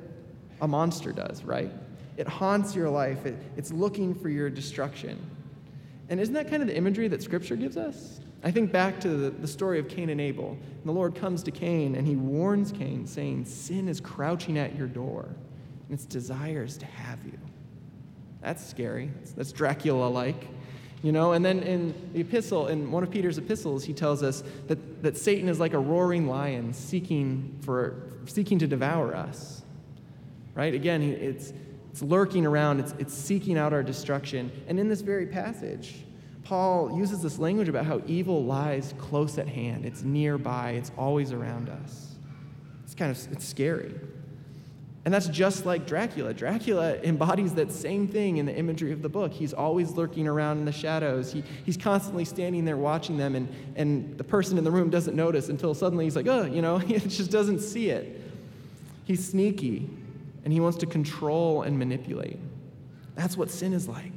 a 0.60 0.68
monster 0.68 1.12
does, 1.12 1.44
right? 1.44 1.70
It 2.16 2.26
haunts 2.26 2.74
your 2.74 2.90
life, 2.90 3.26
it, 3.26 3.36
it's 3.56 3.72
looking 3.72 4.14
for 4.14 4.28
your 4.28 4.50
destruction. 4.50 5.18
And 6.08 6.20
isn't 6.20 6.34
that 6.34 6.48
kind 6.48 6.62
of 6.62 6.68
the 6.68 6.76
imagery 6.76 7.08
that 7.08 7.22
Scripture 7.22 7.56
gives 7.56 7.76
us? 7.76 8.20
I 8.42 8.50
think 8.50 8.70
back 8.72 9.00
to 9.00 9.08
the, 9.08 9.30
the 9.30 9.48
story 9.48 9.78
of 9.78 9.88
Cain 9.88 10.10
and 10.10 10.20
Abel. 10.20 10.50
And 10.50 10.84
the 10.84 10.92
Lord 10.92 11.14
comes 11.14 11.42
to 11.44 11.50
Cain 11.50 11.96
and 11.96 12.06
he 12.06 12.16
warns 12.16 12.72
Cain, 12.72 13.06
saying, 13.06 13.44
Sin 13.44 13.88
is 13.88 14.00
crouching 14.00 14.58
at 14.58 14.76
your 14.76 14.86
door, 14.86 15.24
and 15.24 15.94
its 15.94 16.04
desires 16.04 16.78
to 16.78 16.86
have 16.86 17.18
you. 17.24 17.38
That's 18.40 18.64
scary. 18.64 19.10
That's, 19.36 19.52
Dracula 19.52 20.06
like. 20.06 20.46
You 21.02 21.12
know, 21.12 21.32
and 21.32 21.44
then 21.44 21.62
in 21.62 21.94
the 22.12 22.20
epistle, 22.20 22.68
in 22.68 22.90
one 22.90 23.02
of 23.02 23.10
Peter's 23.10 23.38
epistles, 23.38 23.84
he 23.84 23.92
tells 23.92 24.22
us 24.22 24.42
that, 24.66 25.02
that 25.02 25.16
Satan 25.16 25.48
is 25.48 25.60
like 25.60 25.74
a 25.74 25.78
roaring 25.78 26.26
lion 26.28 26.72
seeking, 26.72 27.58
for, 27.62 28.02
seeking 28.26 28.58
to 28.60 28.66
devour 28.66 29.14
us. 29.14 29.62
Right? 30.58 30.74
Again, 30.74 31.02
it's, 31.04 31.52
it's 31.92 32.02
lurking 32.02 32.44
around, 32.44 32.80
it's, 32.80 32.92
it's 32.98 33.14
seeking 33.14 33.56
out 33.56 33.72
our 33.72 33.84
destruction. 33.84 34.50
And 34.66 34.80
in 34.80 34.88
this 34.88 35.02
very 35.02 35.26
passage, 35.26 36.04
Paul 36.42 36.98
uses 36.98 37.22
this 37.22 37.38
language 37.38 37.68
about 37.68 37.86
how 37.86 38.02
evil 38.08 38.44
lies 38.44 38.92
close 38.98 39.38
at 39.38 39.46
hand, 39.46 39.84
it's 39.84 40.02
nearby, 40.02 40.72
it's 40.72 40.90
always 40.98 41.30
around 41.30 41.68
us. 41.68 42.08
It's 42.82 42.96
kind 42.96 43.12
of 43.12 43.32
it's 43.32 43.46
scary. 43.46 43.94
And 45.04 45.14
that's 45.14 45.28
just 45.28 45.64
like 45.64 45.86
Dracula. 45.86 46.34
Dracula 46.34 46.96
embodies 47.04 47.54
that 47.54 47.70
same 47.70 48.08
thing 48.08 48.38
in 48.38 48.46
the 48.46 48.54
imagery 48.54 48.90
of 48.90 49.00
the 49.00 49.08
book. 49.08 49.32
He's 49.32 49.54
always 49.54 49.92
lurking 49.92 50.26
around 50.26 50.58
in 50.58 50.64
the 50.64 50.72
shadows. 50.72 51.32
He, 51.32 51.44
he's 51.64 51.76
constantly 51.76 52.24
standing 52.24 52.64
there 52.64 52.76
watching 52.76 53.16
them, 53.16 53.36
and, 53.36 53.48
and 53.76 54.18
the 54.18 54.24
person 54.24 54.58
in 54.58 54.64
the 54.64 54.72
room 54.72 54.90
doesn't 54.90 55.14
notice 55.14 55.50
until 55.50 55.72
suddenly 55.72 56.04
he's 56.04 56.16
like, 56.16 56.26
oh, 56.26 56.46
you 56.46 56.62
know, 56.62 56.78
he 56.78 56.98
just 56.98 57.30
doesn't 57.30 57.60
see 57.60 57.90
it. 57.90 58.20
He's 59.04 59.24
sneaky, 59.24 59.88
and 60.48 60.52
he 60.54 60.60
wants 60.60 60.78
to 60.78 60.86
control 60.86 61.60
and 61.60 61.78
manipulate. 61.78 62.38
That's 63.16 63.36
what 63.36 63.50
sin 63.50 63.74
is 63.74 63.86
like. 63.86 64.14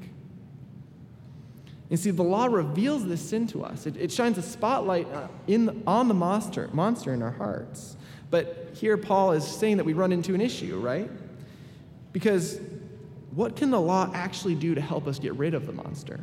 You 1.90 1.98
see, 1.98 2.12
the 2.12 2.24
law 2.24 2.46
reveals 2.46 3.06
this 3.06 3.20
sin 3.20 3.48
to 3.48 3.66
us. 3.66 3.86
It, 3.86 3.98
it 3.98 4.14
shines 4.14 4.38
a 4.38 4.42
spotlight 4.42 5.12
uh, 5.12 5.28
in 5.48 5.84
on 5.86 6.08
the 6.08 6.14
monster, 6.14 6.70
monster 6.72 7.14
in 7.14 7.22
our 7.22 7.32
hearts. 7.32 7.98
But 8.30 8.70
here 8.76 8.96
Paul 8.96 9.34
is 9.34 9.46
saying 9.46 9.76
that 9.76 9.84
we 9.84 9.92
run 9.92 10.14
into 10.14 10.34
an 10.34 10.40
issue, 10.40 10.80
right? 10.80 11.12
Because 12.14 12.62
what 13.32 13.58
can 13.58 13.70
the 13.70 13.82
law 13.82 14.10
actually 14.14 14.56
do 14.56 14.74
to 14.74 14.80
help 14.80 15.08
us 15.08 15.20
get 15.20 15.34
rid 15.36 15.54
of 15.54 15.68
the 15.68 15.74
monster? 15.74 16.22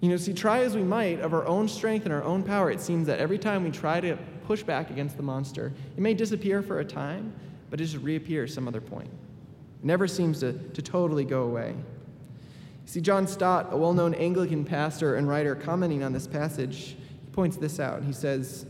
You 0.00 0.10
know, 0.10 0.16
see, 0.16 0.32
try 0.32 0.60
as 0.60 0.76
we 0.76 0.84
might 0.84 1.18
of 1.22 1.34
our 1.34 1.44
own 1.44 1.66
strength 1.66 2.04
and 2.04 2.14
our 2.14 2.22
own 2.22 2.44
power, 2.44 2.70
it 2.70 2.80
seems 2.80 3.08
that 3.08 3.18
every 3.18 3.36
time 3.36 3.64
we 3.64 3.72
try 3.72 4.00
to 4.00 4.16
push 4.46 4.62
back 4.62 4.90
against 4.90 5.16
the 5.16 5.24
monster, 5.24 5.72
it 5.96 6.00
may 6.00 6.14
disappear 6.14 6.62
for 6.62 6.78
a 6.78 6.84
time, 6.84 7.34
but 7.70 7.80
it 7.80 7.84
just 7.84 8.02
reappears 8.02 8.54
some 8.54 8.66
other 8.68 8.80
point. 8.80 9.08
It 9.08 9.84
never 9.84 10.08
seems 10.08 10.40
to, 10.40 10.52
to 10.52 10.82
totally 10.82 11.24
go 11.24 11.42
away. 11.42 11.74
You 11.76 12.92
see, 12.92 13.00
John 13.00 13.26
Stott, 13.26 13.68
a 13.70 13.76
well 13.76 13.92
known 13.92 14.14
Anglican 14.14 14.64
pastor 14.64 15.16
and 15.16 15.28
writer, 15.28 15.54
commenting 15.54 16.02
on 16.02 16.12
this 16.12 16.26
passage, 16.26 16.96
he 17.24 17.30
points 17.32 17.56
this 17.56 17.78
out. 17.78 18.02
He 18.02 18.12
says, 18.12 18.66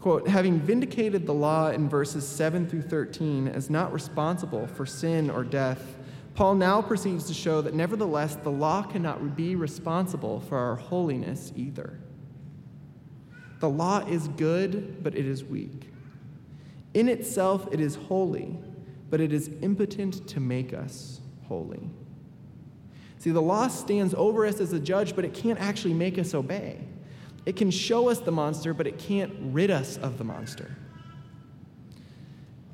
quote, 0.00 0.28
having 0.28 0.58
vindicated 0.58 1.26
the 1.26 1.34
law 1.34 1.70
in 1.70 1.88
verses 1.88 2.26
7 2.26 2.68
through 2.68 2.82
13 2.82 3.48
as 3.48 3.70
not 3.70 3.92
responsible 3.92 4.66
for 4.66 4.84
sin 4.84 5.30
or 5.30 5.44
death, 5.44 5.96
Paul 6.34 6.56
now 6.56 6.82
proceeds 6.82 7.28
to 7.28 7.34
show 7.34 7.62
that 7.62 7.74
nevertheless 7.74 8.34
the 8.34 8.50
law 8.50 8.82
cannot 8.82 9.36
be 9.36 9.54
responsible 9.54 10.40
for 10.40 10.58
our 10.58 10.74
holiness 10.74 11.52
either. 11.54 12.00
The 13.60 13.70
law 13.70 14.00
is 14.00 14.26
good, 14.28 15.02
but 15.02 15.14
it 15.14 15.26
is 15.26 15.44
weak. 15.44 15.93
In 16.94 17.08
itself, 17.08 17.68
it 17.72 17.80
is 17.80 17.96
holy, 17.96 18.56
but 19.10 19.20
it 19.20 19.32
is 19.32 19.50
impotent 19.60 20.26
to 20.28 20.40
make 20.40 20.72
us 20.72 21.20
holy. 21.48 21.90
See, 23.18 23.30
the 23.30 23.42
law 23.42 23.68
stands 23.68 24.14
over 24.14 24.46
us 24.46 24.60
as 24.60 24.72
a 24.72 24.78
judge, 24.78 25.16
but 25.16 25.24
it 25.24 25.34
can't 25.34 25.58
actually 25.58 25.94
make 25.94 26.18
us 26.18 26.34
obey. 26.34 26.78
It 27.46 27.56
can 27.56 27.70
show 27.70 28.08
us 28.08 28.20
the 28.20 28.32
monster, 28.32 28.72
but 28.72 28.86
it 28.86 28.98
can't 28.98 29.32
rid 29.40 29.70
us 29.70 29.96
of 29.98 30.18
the 30.18 30.24
monster. 30.24 30.76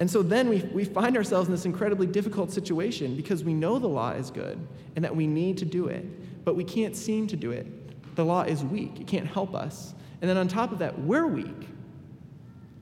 And 0.00 0.10
so 0.10 0.22
then 0.22 0.48
we, 0.48 0.62
we 0.72 0.84
find 0.84 1.16
ourselves 1.16 1.48
in 1.48 1.54
this 1.54 1.66
incredibly 1.66 2.06
difficult 2.06 2.50
situation 2.50 3.16
because 3.16 3.44
we 3.44 3.52
know 3.52 3.78
the 3.78 3.86
law 3.86 4.12
is 4.12 4.30
good 4.30 4.58
and 4.96 5.04
that 5.04 5.14
we 5.14 5.26
need 5.26 5.58
to 5.58 5.64
do 5.64 5.88
it, 5.88 6.44
but 6.44 6.56
we 6.56 6.64
can't 6.64 6.96
seem 6.96 7.26
to 7.28 7.36
do 7.36 7.50
it. 7.50 8.16
The 8.16 8.24
law 8.24 8.42
is 8.42 8.64
weak, 8.64 8.98
it 9.00 9.06
can't 9.06 9.26
help 9.26 9.54
us. 9.54 9.94
And 10.20 10.28
then 10.28 10.36
on 10.36 10.48
top 10.48 10.72
of 10.72 10.78
that, 10.78 10.98
we're 10.98 11.26
weak. 11.26 11.68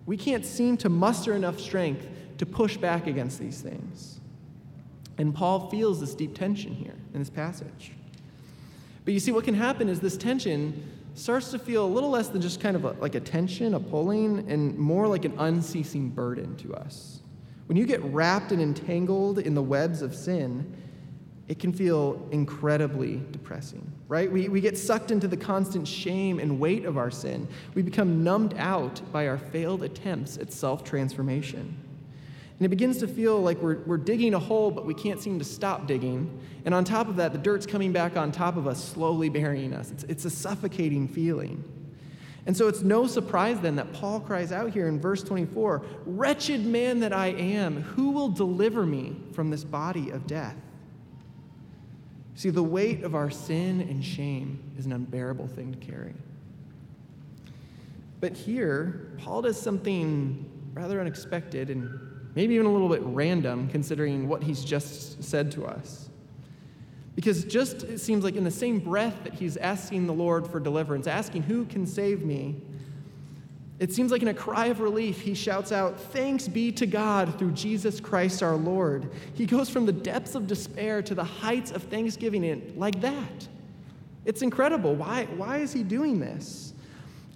We 0.08 0.16
can't 0.16 0.42
seem 0.42 0.78
to 0.78 0.88
muster 0.88 1.34
enough 1.34 1.60
strength 1.60 2.08
to 2.38 2.46
push 2.46 2.78
back 2.78 3.06
against 3.06 3.38
these 3.38 3.60
things. 3.60 4.20
And 5.18 5.34
Paul 5.34 5.68
feels 5.68 6.00
this 6.00 6.14
deep 6.14 6.34
tension 6.34 6.72
here 6.72 6.94
in 7.12 7.18
this 7.18 7.28
passage. 7.28 7.92
But 9.04 9.12
you 9.12 9.20
see, 9.20 9.32
what 9.32 9.44
can 9.44 9.52
happen 9.52 9.86
is 9.86 10.00
this 10.00 10.16
tension 10.16 10.90
starts 11.12 11.50
to 11.50 11.58
feel 11.58 11.84
a 11.84 11.92
little 11.92 12.08
less 12.08 12.28
than 12.28 12.40
just 12.40 12.58
kind 12.58 12.74
of 12.74 12.86
a, 12.86 12.92
like 12.92 13.16
a 13.16 13.20
tension, 13.20 13.74
a 13.74 13.80
pulling, 13.80 14.50
and 14.50 14.78
more 14.78 15.06
like 15.06 15.26
an 15.26 15.34
unceasing 15.36 16.08
burden 16.08 16.56
to 16.56 16.72
us. 16.72 17.20
When 17.66 17.76
you 17.76 17.84
get 17.84 18.02
wrapped 18.04 18.50
and 18.50 18.62
entangled 18.62 19.38
in 19.38 19.54
the 19.54 19.62
webs 19.62 20.00
of 20.00 20.14
sin, 20.14 20.74
it 21.48 21.58
can 21.58 21.72
feel 21.72 22.28
incredibly 22.30 23.22
depressing, 23.32 23.90
right? 24.06 24.30
We, 24.30 24.48
we 24.48 24.60
get 24.60 24.76
sucked 24.76 25.10
into 25.10 25.26
the 25.26 25.36
constant 25.36 25.88
shame 25.88 26.38
and 26.38 26.60
weight 26.60 26.84
of 26.84 26.98
our 26.98 27.10
sin. 27.10 27.48
We 27.74 27.80
become 27.80 28.22
numbed 28.22 28.54
out 28.58 29.00
by 29.12 29.28
our 29.28 29.38
failed 29.38 29.82
attempts 29.82 30.36
at 30.36 30.52
self 30.52 30.84
transformation. 30.84 31.76
And 32.58 32.66
it 32.66 32.68
begins 32.68 32.98
to 32.98 33.08
feel 33.08 33.40
like 33.40 33.62
we're, 33.62 33.78
we're 33.84 33.96
digging 33.96 34.34
a 34.34 34.38
hole, 34.38 34.70
but 34.70 34.84
we 34.84 34.92
can't 34.92 35.20
seem 35.20 35.38
to 35.38 35.44
stop 35.44 35.86
digging. 35.86 36.38
And 36.64 36.74
on 36.74 36.84
top 36.84 37.08
of 37.08 37.16
that, 37.16 37.32
the 37.32 37.38
dirt's 37.38 37.66
coming 37.66 37.92
back 37.92 38.16
on 38.16 38.30
top 38.32 38.56
of 38.56 38.66
us, 38.66 38.82
slowly 38.82 39.28
burying 39.28 39.72
us. 39.72 39.90
It's, 39.92 40.04
it's 40.04 40.24
a 40.24 40.30
suffocating 40.30 41.08
feeling. 41.08 41.64
And 42.46 42.56
so 42.56 42.66
it's 42.66 42.82
no 42.82 43.06
surprise 43.06 43.60
then 43.60 43.76
that 43.76 43.92
Paul 43.92 44.20
cries 44.20 44.52
out 44.52 44.70
here 44.70 44.88
in 44.88 45.00
verse 45.00 45.22
24 45.22 45.82
Wretched 46.04 46.66
man 46.66 47.00
that 47.00 47.12
I 47.12 47.28
am, 47.28 47.82
who 47.82 48.10
will 48.10 48.28
deliver 48.28 48.84
me 48.84 49.16
from 49.32 49.50
this 49.50 49.64
body 49.64 50.10
of 50.10 50.26
death? 50.26 50.56
See, 52.38 52.50
the 52.50 52.62
weight 52.62 53.02
of 53.02 53.16
our 53.16 53.30
sin 53.30 53.80
and 53.80 54.04
shame 54.04 54.62
is 54.78 54.86
an 54.86 54.92
unbearable 54.92 55.48
thing 55.48 55.72
to 55.72 55.78
carry. 55.78 56.14
But 58.20 58.36
here, 58.36 59.10
Paul 59.18 59.42
does 59.42 59.60
something 59.60 60.48
rather 60.72 61.00
unexpected 61.00 61.68
and 61.68 61.98
maybe 62.36 62.54
even 62.54 62.66
a 62.66 62.72
little 62.72 62.88
bit 62.88 63.00
random 63.02 63.68
considering 63.68 64.28
what 64.28 64.44
he's 64.44 64.62
just 64.62 65.20
said 65.20 65.50
to 65.50 65.66
us. 65.66 66.10
Because 67.16 67.42
just 67.42 67.82
it 67.82 67.98
seems 67.98 68.22
like 68.22 68.36
in 68.36 68.44
the 68.44 68.52
same 68.52 68.78
breath 68.78 69.16
that 69.24 69.34
he's 69.34 69.56
asking 69.56 70.06
the 70.06 70.14
Lord 70.14 70.46
for 70.46 70.60
deliverance, 70.60 71.08
asking, 71.08 71.42
Who 71.42 71.64
can 71.64 71.86
save 71.86 72.24
me? 72.24 72.62
It 73.78 73.92
seems 73.92 74.10
like 74.10 74.22
in 74.22 74.28
a 74.28 74.34
cry 74.34 74.66
of 74.66 74.80
relief, 74.80 75.20
he 75.20 75.34
shouts 75.34 75.70
out, 75.70 76.00
Thanks 76.00 76.48
be 76.48 76.72
to 76.72 76.86
God 76.86 77.38
through 77.38 77.52
Jesus 77.52 78.00
Christ 78.00 78.42
our 78.42 78.56
Lord. 78.56 79.08
He 79.34 79.46
goes 79.46 79.68
from 79.70 79.86
the 79.86 79.92
depths 79.92 80.34
of 80.34 80.48
despair 80.48 81.00
to 81.02 81.14
the 81.14 81.24
heights 81.24 81.70
of 81.70 81.84
thanksgiving 81.84 82.44
and 82.44 82.76
like 82.76 83.00
that. 83.00 83.48
It's 84.24 84.42
incredible. 84.42 84.94
Why, 84.94 85.26
why 85.36 85.58
is 85.58 85.72
he 85.72 85.84
doing 85.84 86.18
this? 86.18 86.74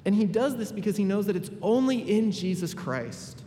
And 0.05 0.15
he 0.15 0.25
does 0.25 0.57
this 0.57 0.73
because 0.73 0.97
he 0.97 1.05
knows 1.05 1.27
that 1.27 1.37
it's 1.37 1.51
only 1.63 1.99
in 1.99 2.33
Jesus 2.33 2.75
Christ 2.75 3.43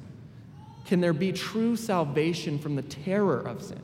can 0.86 1.02
there 1.02 1.14
be 1.14 1.32
true 1.32 1.76
salvation 1.76 2.60
from 2.60 2.76
the 2.76 2.82
terror 2.84 3.40
of 3.40 3.62
sin. 3.62 3.82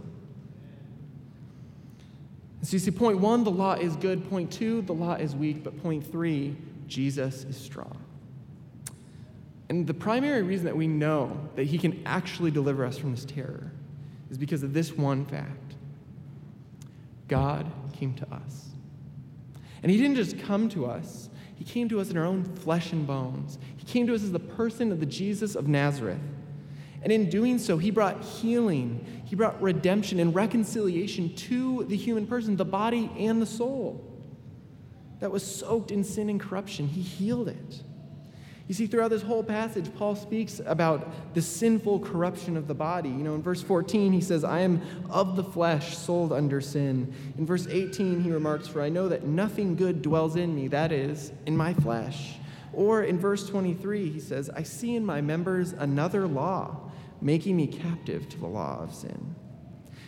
So 2.61 2.73
you 2.73 2.79
see, 2.79 2.91
point 2.91 3.17
one, 3.17 3.43
the 3.43 3.51
law 3.51 3.73
is 3.73 3.95
good. 3.95 4.29
Point 4.29 4.51
two, 4.51 4.83
the 4.83 4.93
law 4.93 5.13
is 5.13 5.35
weak. 5.35 5.63
But 5.63 5.81
point 5.81 6.09
three, 6.09 6.55
Jesus 6.87 7.43
is 7.43 7.57
strong. 7.57 8.00
And 9.71 9.87
the 9.87 9.93
primary 9.93 10.43
reason 10.43 10.65
that 10.65 10.75
we 10.75 10.85
know 10.85 11.39
that 11.55 11.63
he 11.63 11.77
can 11.77 12.03
actually 12.05 12.51
deliver 12.51 12.83
us 12.83 12.97
from 12.97 13.11
this 13.11 13.23
terror 13.23 13.71
is 14.29 14.37
because 14.37 14.63
of 14.63 14.73
this 14.73 14.91
one 14.91 15.25
fact 15.25 15.75
God 17.29 17.71
came 17.93 18.13
to 18.15 18.33
us. 18.33 18.67
And 19.81 19.89
he 19.89 19.97
didn't 19.97 20.17
just 20.17 20.37
come 20.39 20.67
to 20.69 20.85
us, 20.85 21.29
he 21.55 21.63
came 21.63 21.87
to 21.87 22.01
us 22.01 22.09
in 22.09 22.17
our 22.17 22.25
own 22.25 22.43
flesh 22.43 22.91
and 22.91 23.07
bones. 23.07 23.59
He 23.77 23.85
came 23.85 24.07
to 24.07 24.13
us 24.13 24.23
as 24.23 24.33
the 24.33 24.39
person 24.39 24.91
of 24.91 24.99
the 24.99 25.05
Jesus 25.05 25.55
of 25.55 25.69
Nazareth 25.69 26.19
and 27.03 27.11
in 27.11 27.29
doing 27.29 27.57
so, 27.57 27.77
he 27.77 27.89
brought 27.89 28.21
healing, 28.23 29.23
he 29.25 29.35
brought 29.35 29.59
redemption 29.61 30.19
and 30.19 30.35
reconciliation 30.35 31.33
to 31.35 31.85
the 31.85 31.95
human 31.95 32.27
person, 32.27 32.57
the 32.57 32.65
body 32.65 33.09
and 33.17 33.41
the 33.41 33.45
soul 33.45 34.05
that 35.19 35.31
was 35.31 35.43
soaked 35.43 35.91
in 35.91 36.03
sin 36.03 36.29
and 36.29 36.39
corruption. 36.39 36.87
He 36.87 37.01
healed 37.01 37.47
it. 37.47 37.83
You 38.71 38.75
see, 38.75 38.87
throughout 38.87 39.09
this 39.09 39.21
whole 39.21 39.43
passage, 39.43 39.93
Paul 39.95 40.15
speaks 40.15 40.61
about 40.65 41.33
the 41.33 41.41
sinful 41.41 41.99
corruption 41.99 42.55
of 42.55 42.69
the 42.69 42.73
body. 42.73 43.09
You 43.09 43.15
know, 43.15 43.35
in 43.35 43.41
verse 43.41 43.61
14, 43.61 44.13
he 44.13 44.21
says, 44.21 44.45
I 44.45 44.61
am 44.61 44.81
of 45.09 45.35
the 45.35 45.43
flesh, 45.43 45.97
sold 45.97 46.31
under 46.31 46.61
sin. 46.61 47.13
In 47.37 47.45
verse 47.45 47.67
18, 47.67 48.21
he 48.21 48.31
remarks, 48.31 48.69
For 48.69 48.81
I 48.81 48.87
know 48.87 49.09
that 49.09 49.25
nothing 49.25 49.75
good 49.75 50.01
dwells 50.01 50.37
in 50.37 50.55
me, 50.55 50.69
that 50.69 50.93
is, 50.93 51.33
in 51.45 51.57
my 51.57 51.73
flesh. 51.73 52.37
Or 52.71 53.03
in 53.03 53.19
verse 53.19 53.45
23, 53.49 54.09
he 54.09 54.21
says, 54.21 54.49
I 54.49 54.63
see 54.63 54.95
in 54.95 55.05
my 55.05 55.19
members 55.19 55.73
another 55.73 56.25
law 56.25 56.89
making 57.19 57.57
me 57.57 57.67
captive 57.67 58.29
to 58.29 58.39
the 58.39 58.47
law 58.47 58.79
of 58.81 58.93
sin. 58.93 59.35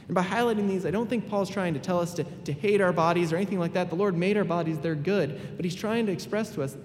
And 0.08 0.16
by 0.16 0.24
highlighting 0.24 0.70
these, 0.70 0.86
I 0.86 0.92
don't 0.92 1.10
think 1.10 1.28
Paul's 1.28 1.50
trying 1.50 1.74
to 1.74 1.82
tell 1.82 2.00
us 2.00 2.14
to, 2.14 2.24
to 2.24 2.54
hate 2.54 2.80
our 2.80 2.94
bodies 2.94 3.34
or 3.34 3.36
anything 3.36 3.60
like 3.60 3.74
that. 3.74 3.90
The 3.90 3.98
Lord 3.98 4.16
made 4.16 4.38
our 4.38 4.46
bodies, 4.46 4.80
they're 4.80 4.96
good. 4.96 5.58
But 5.58 5.66
he's 5.66 5.76
trying 5.76 6.06
to 6.06 6.14
express 6.14 6.52
to 6.52 6.64
us 6.64 6.78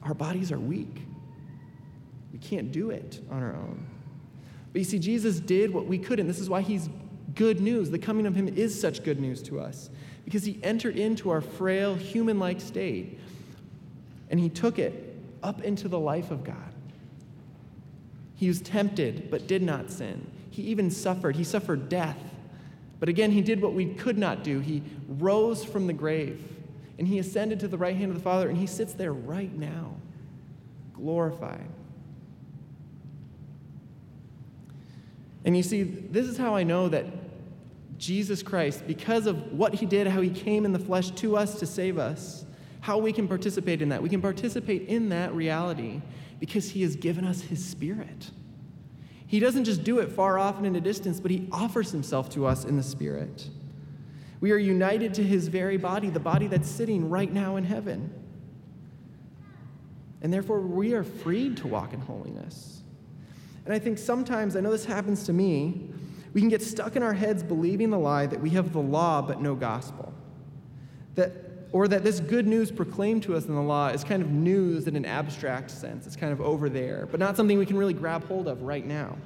our 0.00 0.14
bodies 0.14 0.50
are 0.50 0.58
weak. 0.58 1.02
We 2.36 2.40
can't 2.48 2.70
do 2.70 2.90
it 2.90 3.22
on 3.30 3.42
our 3.42 3.54
own. 3.54 3.86
But 4.74 4.80
you 4.80 4.84
see, 4.84 4.98
Jesus 4.98 5.40
did 5.40 5.72
what 5.72 5.86
we 5.86 5.96
couldn't. 5.96 6.26
This 6.26 6.38
is 6.38 6.50
why 6.50 6.60
he's 6.60 6.90
good 7.34 7.62
news. 7.62 7.90
The 7.90 7.98
coming 7.98 8.26
of 8.26 8.34
him 8.34 8.46
is 8.46 8.78
such 8.78 9.02
good 9.02 9.18
news 9.18 9.40
to 9.44 9.58
us 9.58 9.88
because 10.26 10.44
he 10.44 10.60
entered 10.62 10.96
into 10.96 11.30
our 11.30 11.40
frail, 11.40 11.94
human 11.94 12.38
like 12.38 12.60
state 12.60 13.18
and 14.28 14.38
he 14.38 14.50
took 14.50 14.78
it 14.78 15.16
up 15.42 15.62
into 15.62 15.88
the 15.88 15.98
life 15.98 16.30
of 16.30 16.44
God. 16.44 16.74
He 18.34 18.48
was 18.48 18.60
tempted, 18.60 19.30
but 19.30 19.46
did 19.46 19.62
not 19.62 19.90
sin. 19.90 20.26
He 20.50 20.64
even 20.64 20.90
suffered. 20.90 21.36
He 21.36 21.44
suffered 21.44 21.88
death. 21.88 22.18
But 23.00 23.08
again, 23.08 23.30
he 23.30 23.40
did 23.40 23.62
what 23.62 23.72
we 23.72 23.94
could 23.94 24.18
not 24.18 24.44
do. 24.44 24.60
He 24.60 24.82
rose 25.08 25.64
from 25.64 25.86
the 25.86 25.94
grave, 25.94 26.42
and 26.98 27.08
he 27.08 27.18
ascended 27.18 27.60
to 27.60 27.68
the 27.68 27.78
right 27.78 27.96
hand 27.96 28.10
of 28.10 28.18
the 28.18 28.22
Father, 28.22 28.50
and 28.50 28.58
he 28.58 28.66
sits 28.66 28.92
there 28.92 29.14
right 29.14 29.56
now, 29.56 29.94
glorified. 30.92 31.66
And 35.46 35.56
you 35.56 35.62
see, 35.62 35.84
this 35.84 36.26
is 36.26 36.36
how 36.36 36.54
I 36.54 36.64
know 36.64 36.88
that 36.88 37.06
Jesus 37.98 38.42
Christ, 38.42 38.86
because 38.86 39.26
of 39.26 39.52
what 39.52 39.74
he 39.74 39.86
did, 39.86 40.06
how 40.08 40.20
he 40.20 40.28
came 40.28 40.64
in 40.64 40.72
the 40.72 40.78
flesh 40.78 41.10
to 41.12 41.36
us 41.36 41.58
to 41.60 41.66
save 41.66 41.98
us, 41.98 42.44
how 42.80 42.98
we 42.98 43.12
can 43.12 43.26
participate 43.26 43.80
in 43.80 43.88
that. 43.88 44.02
We 44.02 44.08
can 44.08 44.20
participate 44.20 44.82
in 44.88 45.08
that 45.10 45.32
reality 45.32 46.02
because 46.40 46.70
he 46.70 46.82
has 46.82 46.96
given 46.96 47.24
us 47.24 47.40
his 47.40 47.64
spirit. 47.64 48.30
He 49.28 49.40
doesn't 49.40 49.64
just 49.64 49.82
do 49.82 50.00
it 50.00 50.12
far 50.12 50.38
off 50.38 50.56
and 50.58 50.66
in 50.66 50.76
a 50.76 50.80
distance, 50.80 51.20
but 51.20 51.30
he 51.30 51.48
offers 51.50 51.90
himself 51.90 52.28
to 52.30 52.44
us 52.44 52.64
in 52.64 52.76
the 52.76 52.82
spirit. 52.82 53.48
We 54.40 54.52
are 54.52 54.58
united 54.58 55.14
to 55.14 55.22
his 55.22 55.48
very 55.48 55.76
body, 55.76 56.10
the 56.10 56.20
body 56.20 56.48
that's 56.48 56.68
sitting 56.68 57.08
right 57.08 57.32
now 57.32 57.56
in 57.56 57.64
heaven. 57.64 58.12
And 60.22 60.32
therefore, 60.32 60.60
we 60.60 60.92
are 60.92 61.04
freed 61.04 61.56
to 61.58 61.68
walk 61.68 61.92
in 61.92 62.00
holiness. 62.00 62.82
And 63.66 63.74
I 63.74 63.78
think 63.78 63.98
sometimes, 63.98 64.56
I 64.56 64.60
know 64.60 64.70
this 64.70 64.86
happens 64.86 65.24
to 65.26 65.32
me, 65.32 65.90
we 66.32 66.40
can 66.40 66.48
get 66.48 66.62
stuck 66.62 66.96
in 66.96 67.02
our 67.02 67.12
heads 67.12 67.42
believing 67.42 67.90
the 67.90 67.98
lie 67.98 68.26
that 68.26 68.40
we 68.40 68.50
have 68.50 68.72
the 68.72 68.80
law 68.80 69.20
but 69.20 69.40
no 69.40 69.54
gospel. 69.54 70.14
That 71.16 71.32
or 71.72 71.88
that 71.88 72.04
this 72.04 72.20
good 72.20 72.46
news 72.46 72.70
proclaimed 72.70 73.24
to 73.24 73.34
us 73.34 73.46
in 73.46 73.54
the 73.54 73.60
law 73.60 73.88
is 73.88 74.04
kind 74.04 74.22
of 74.22 74.30
news 74.30 74.86
in 74.86 74.96
an 74.96 75.04
abstract 75.04 75.70
sense. 75.70 76.06
It's 76.06 76.16
kind 76.16 76.32
of 76.32 76.40
over 76.40 76.68
there, 76.68 77.06
but 77.10 77.20
not 77.20 77.36
something 77.36 77.58
we 77.58 77.66
can 77.66 77.76
really 77.76 77.92
grab 77.92 78.26
hold 78.28 78.48
of 78.48 78.62
right 78.62 78.86
now. 78.86 79.16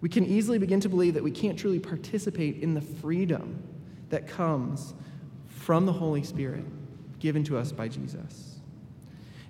We 0.00 0.08
can 0.08 0.26
easily 0.26 0.58
begin 0.58 0.80
to 0.80 0.88
believe 0.88 1.14
that 1.14 1.22
we 1.22 1.30
can't 1.30 1.58
truly 1.58 1.78
participate 1.78 2.62
in 2.62 2.74
the 2.74 2.80
freedom 2.80 3.62
that 4.10 4.26
comes 4.26 4.94
from 5.46 5.86
the 5.86 5.92
Holy 5.92 6.22
Spirit 6.22 6.64
given 7.18 7.44
to 7.44 7.56
us 7.56 7.72
by 7.72 7.88
Jesus. 7.88 8.57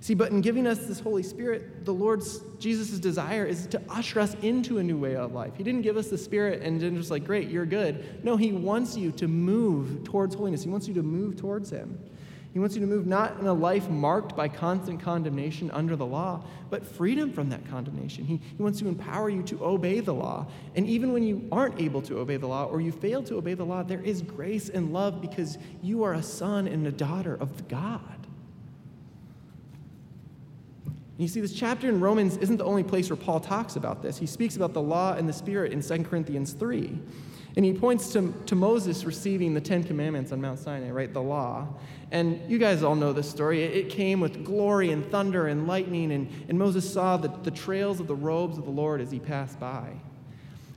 See, 0.01 0.15
but 0.15 0.31
in 0.31 0.41
giving 0.41 0.67
us 0.67 0.87
this 0.87 1.01
Holy 1.01 1.23
Spirit, 1.23 1.85
the 1.85 1.93
Lord's 1.93 2.41
Jesus' 2.59 2.99
desire 3.01 3.45
is 3.45 3.67
to 3.69 3.83
usher 3.89 4.21
us 4.21 4.35
into 4.43 4.79
a 4.79 4.83
new 4.83 4.97
way 4.97 5.17
of 5.17 5.33
life. 5.33 5.55
He 5.57 5.65
didn't 5.65 5.83
give 5.83 5.97
us 5.97 6.09
the 6.09 6.19
Spirit 6.19 6.63
and 6.63 6.81
then 6.81 6.97
just 6.97 7.11
like, 7.11 7.25
great, 7.25 7.49
you're 7.49 7.67
good. 7.67 8.25
No, 8.25 8.37
He 8.37 8.53
wants 8.53 8.97
you 8.97 9.11
to 9.13 9.27
move 9.27 10.05
towards 10.05 10.35
holiness. 10.35 10.63
He 10.63 10.71
wants 10.71 10.87
you 10.87 10.95
to 10.95 11.03
move 11.03 11.37
towards 11.37 11.71
Him. 11.71 11.99
He 12.53 12.59
wants 12.59 12.75
you 12.75 12.81
to 12.81 12.87
move 12.87 13.07
not 13.07 13.39
in 13.39 13.47
a 13.47 13.53
life 13.53 13.89
marked 13.89 14.35
by 14.35 14.49
constant 14.49 15.01
condemnation 15.01 15.71
under 15.71 15.97
the 15.97 16.07
law, 16.07 16.43
but 16.71 16.87
freedom 16.87 17.33
from 17.33 17.51
that 17.51 17.69
condemnation. 17.69 18.25
He, 18.25 18.41
he 18.57 18.63
wants 18.63 18.79
to 18.79 18.89
empower 18.89 19.29
you 19.29 19.43
to 19.45 19.65
obey 19.65 20.01
the 20.01 20.15
law. 20.15 20.47
And 20.75 20.87
even 20.87 21.13
when 21.13 21.23
you 21.23 21.47
aren't 21.53 21.81
able 21.81 22.01
to 22.03 22.19
obey 22.19 22.37
the 22.37 22.47
law 22.47 22.65
or 22.65 22.81
you 22.81 22.91
fail 22.91 23.23
to 23.25 23.37
obey 23.37 23.55
the 23.55 23.65
law, 23.65 23.83
there 23.83 24.01
is 24.01 24.23
grace 24.23 24.71
and 24.71 24.93
love 24.93 25.21
because 25.21 25.59
you 25.83 26.05
are 26.05 26.15
a 26.15 26.23
son 26.23 26.67
and 26.67 26.87
a 26.87 26.93
daughter 26.93 27.37
of 27.39 27.69
God. 27.69 28.01
And 30.87 30.97
you 31.19 31.27
see, 31.27 31.41
this 31.41 31.53
chapter 31.53 31.89
in 31.89 31.99
Romans 31.99 32.37
isn't 32.37 32.59
the 32.59 32.65
only 32.65 32.85
place 32.85 33.11
where 33.11 33.17
Paul 33.17 33.41
talks 33.41 33.75
about 33.75 34.03
this. 34.03 34.19
He 34.19 34.27
speaks 34.27 34.55
about 34.55 34.73
the 34.73 34.81
law 34.81 35.15
and 35.15 35.29
the 35.29 35.33
Spirit 35.33 35.73
in 35.73 35.83
2 35.83 36.05
Corinthians 36.05 36.53
3. 36.53 36.97
And 37.57 37.65
he 37.65 37.73
points 37.73 38.13
to, 38.13 38.33
to 38.47 38.55
Moses 38.55 39.05
receiving 39.05 39.53
the 39.53 39.61
Ten 39.61 39.83
Commandments 39.83 40.31
on 40.31 40.41
Mount 40.41 40.61
Sinai, 40.61 40.91
right? 40.91 41.13
The 41.13 41.21
law. 41.21 41.67
And 42.13 42.41
you 42.49 42.57
guys 42.59 42.85
all 42.85 42.95
know 42.95 43.13
this 43.13 43.29
story. 43.29 43.65
It, 43.65 43.87
it 43.87 43.91
came 43.91 44.21
with 44.21 44.45
glory 44.45 44.93
and 44.93 45.05
thunder 45.11 45.49
and 45.49 45.67
lightning, 45.67 46.13
and, 46.13 46.31
and 46.49 46.57
Moses 46.57 46.89
saw 46.89 47.17
the, 47.17 47.29
the 47.43 47.51
trails 47.51 47.99
of 47.99 48.07
the 48.07 48.15
robes 48.15 48.57
of 48.57 48.65
the 48.65 48.71
Lord 48.71 49.01
as 49.01 49.11
he 49.11 49.19
passed 49.19 49.59
by. 49.59 49.91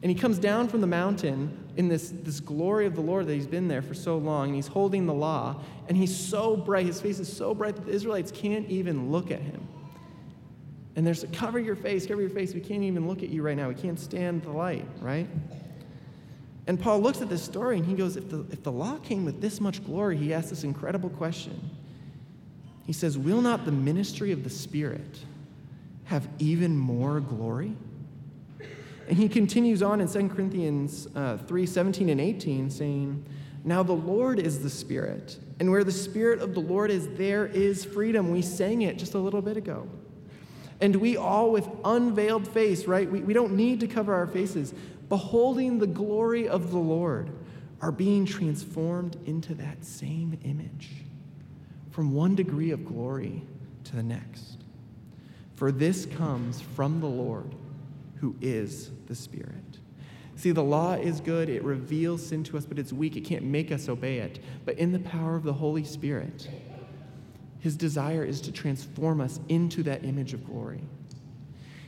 And 0.02 0.10
he 0.10 0.16
comes 0.16 0.40
down 0.40 0.70
from 0.70 0.82
the 0.82 0.88
mountain 0.88 1.56
in 1.78 1.88
this, 1.88 2.12
this 2.24 2.40
glory 2.40 2.88
of 2.88 2.96
the 2.96 3.02
Lord 3.02 3.28
that 3.28 3.36
he's 3.36 3.46
been 3.46 3.68
there 3.68 3.84
for 3.84 3.94
so 3.94 4.18
long, 4.18 4.48
and 4.48 4.56
he's 4.56 4.66
holding 4.66 5.06
the 5.06 5.14
law, 5.14 5.58
and 5.88 5.96
he's 5.96 6.16
so 6.16 6.58
bright, 6.58 6.88
his 6.88 7.00
face 7.00 7.20
is 7.20 7.32
so 7.32 7.54
bright 7.54 7.76
that 7.76 7.86
the 7.86 7.92
Israelites 7.92 8.32
can't 8.32 8.68
even 8.70 9.12
look 9.12 9.30
at 9.30 9.42
him. 9.42 9.68
And 10.96 11.08
there's 11.08 11.24
a 11.24 11.28
cover 11.28 11.60
your 11.60 11.76
face, 11.76 12.06
cover 12.06 12.22
your 12.22 12.30
face. 12.30 12.54
We 12.54 12.60
can't 12.60 12.84
even 12.84 13.08
look 13.08 13.24
at 13.24 13.30
you 13.30 13.42
right 13.42 13.56
now. 13.56 13.70
We 13.70 13.76
can't 13.76 14.00
stand 14.00 14.44
the 14.44 14.52
light, 14.52 14.86
right? 15.00 15.28
And 16.68 16.80
Paul 16.80 17.02
looks 17.02 17.22
at 17.22 17.30
this 17.30 17.44
story 17.44 17.78
and 17.78 17.86
he 17.86 17.96
goes, 17.96 18.18
if 18.18 18.30
the, 18.30 18.46
if 18.52 18.64
the 18.64 18.72
law 18.72 18.98
came 18.98 19.26
with 19.26 19.42
this 19.42 19.60
much 19.60 19.84
glory, 19.86 20.18
he 20.18 20.34
asks 20.34 20.50
this 20.50 20.64
incredible 20.64 21.10
question. 21.10 21.70
He 22.86 22.94
says, 22.94 23.18
Will 23.18 23.42
not 23.42 23.66
the 23.66 23.72
ministry 23.72 24.32
of 24.32 24.44
the 24.44 24.50
Spirit 24.50 25.20
have 26.06 26.28
even 26.40 26.78
more 26.78 27.20
glory? 27.20 27.76
And 29.08 29.18
he 29.18 29.28
continues 29.28 29.82
on 29.82 30.02
in 30.02 30.08
2 30.08 30.30
Corinthians 30.30 31.08
uh, 31.16 31.38
3 31.38 31.66
17 31.66 32.10
and 32.10 32.22
18, 32.22 32.70
saying, 32.70 33.26
Now 33.64 33.84
the 33.84 33.94
Lord 33.94 34.40
is 34.40 34.62
the 34.64 34.70
Spirit, 34.70 35.38
and 35.60 35.72
where 35.72 35.84
the 35.84 35.92
Spirit 35.92 36.40
of 36.40 36.54
the 36.54 36.60
Lord 36.60 36.92
is, 36.92 37.08
there 37.16 37.46
is 37.46 37.86
freedom. 37.86 38.32
We 38.32 38.42
sang 38.42 38.82
it 38.82 38.98
just 38.98 39.14
a 39.14 39.20
little 39.20 39.42
bit 39.42 39.58
ago. 39.58 39.88
And 40.82 40.96
we 40.96 41.16
all, 41.16 41.52
with 41.52 41.70
unveiled 41.86 42.48
face, 42.48 42.86
right? 42.86 43.10
We, 43.10 43.22
we 43.22 43.34
don't 43.34 43.54
need 43.54 43.80
to 43.82 43.88
cover 43.88 44.14
our 44.14 44.28
faces, 44.28 44.74
beholding 45.10 45.78
the 45.78 45.88
glory 45.88 46.48
of 46.48 46.72
the 46.72 46.80
Lord, 46.80 47.30
are 47.82 47.92
being 47.92 48.26
transformed 48.26 49.18
into 49.26 49.54
that 49.56 49.86
same 49.86 50.38
image 50.44 50.90
from 51.92 52.14
one 52.14 52.36
degree 52.36 52.72
of 52.72 52.86
glory 52.86 53.44
to 53.86 53.96
the 53.96 54.04
next. 54.04 54.58
For 55.56 55.72
this 55.72 56.06
comes 56.06 56.62
from 56.62 57.00
the 57.00 57.08
Lord, 57.08 57.54
who 58.16 58.36
is 58.42 58.92
the 59.08 59.16
Spirit. 59.16 59.78
See, 60.36 60.52
the 60.52 60.64
law 60.64 60.94
is 60.94 61.20
good. 61.20 61.50
It 61.50 61.64
reveals 61.64 62.26
sin 62.26 62.44
to 62.46 62.58
us, 62.58 62.66
but 62.66 62.80
it's 62.80 62.92
weak. 62.92 63.16
It 63.16 63.22
can't 63.22 63.44
make 63.44 63.72
us 63.72 63.88
obey 63.88 64.18
it. 64.20 64.40
But 64.66 64.80
in 64.80 64.92
the 64.92 65.00
power 65.00 65.36
of 65.36 65.44
the 65.44 65.54
Holy 65.54 65.84
Spirit, 65.84 66.50
his 67.62 67.78
desire 67.78 68.24
is 68.24 68.42
to 68.42 68.52
transform 68.52 69.22
us 69.22 69.40
into 69.48 69.84
that 69.84 70.04
image 70.04 70.34
of 70.34 70.46
glory. 70.46 70.82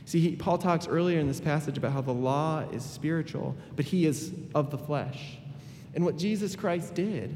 See, 0.06 0.20
he, 0.20 0.36
Paul 0.36 0.58
talks 0.58 0.86
earlier 0.86 1.18
in 1.18 1.26
this 1.26 1.40
passage 1.40 1.76
about 1.76 1.92
how 1.92 2.00
the 2.00 2.12
law 2.12 2.60
is 2.72 2.84
spiritual, 2.84 3.56
but 3.74 3.84
he 3.84 4.06
is 4.06 4.32
of 4.54 4.70
the 4.70 4.78
flesh. 4.78 5.38
And 5.94 6.04
what 6.04 6.16
Jesus 6.16 6.54
Christ 6.54 6.94
did 6.94 7.34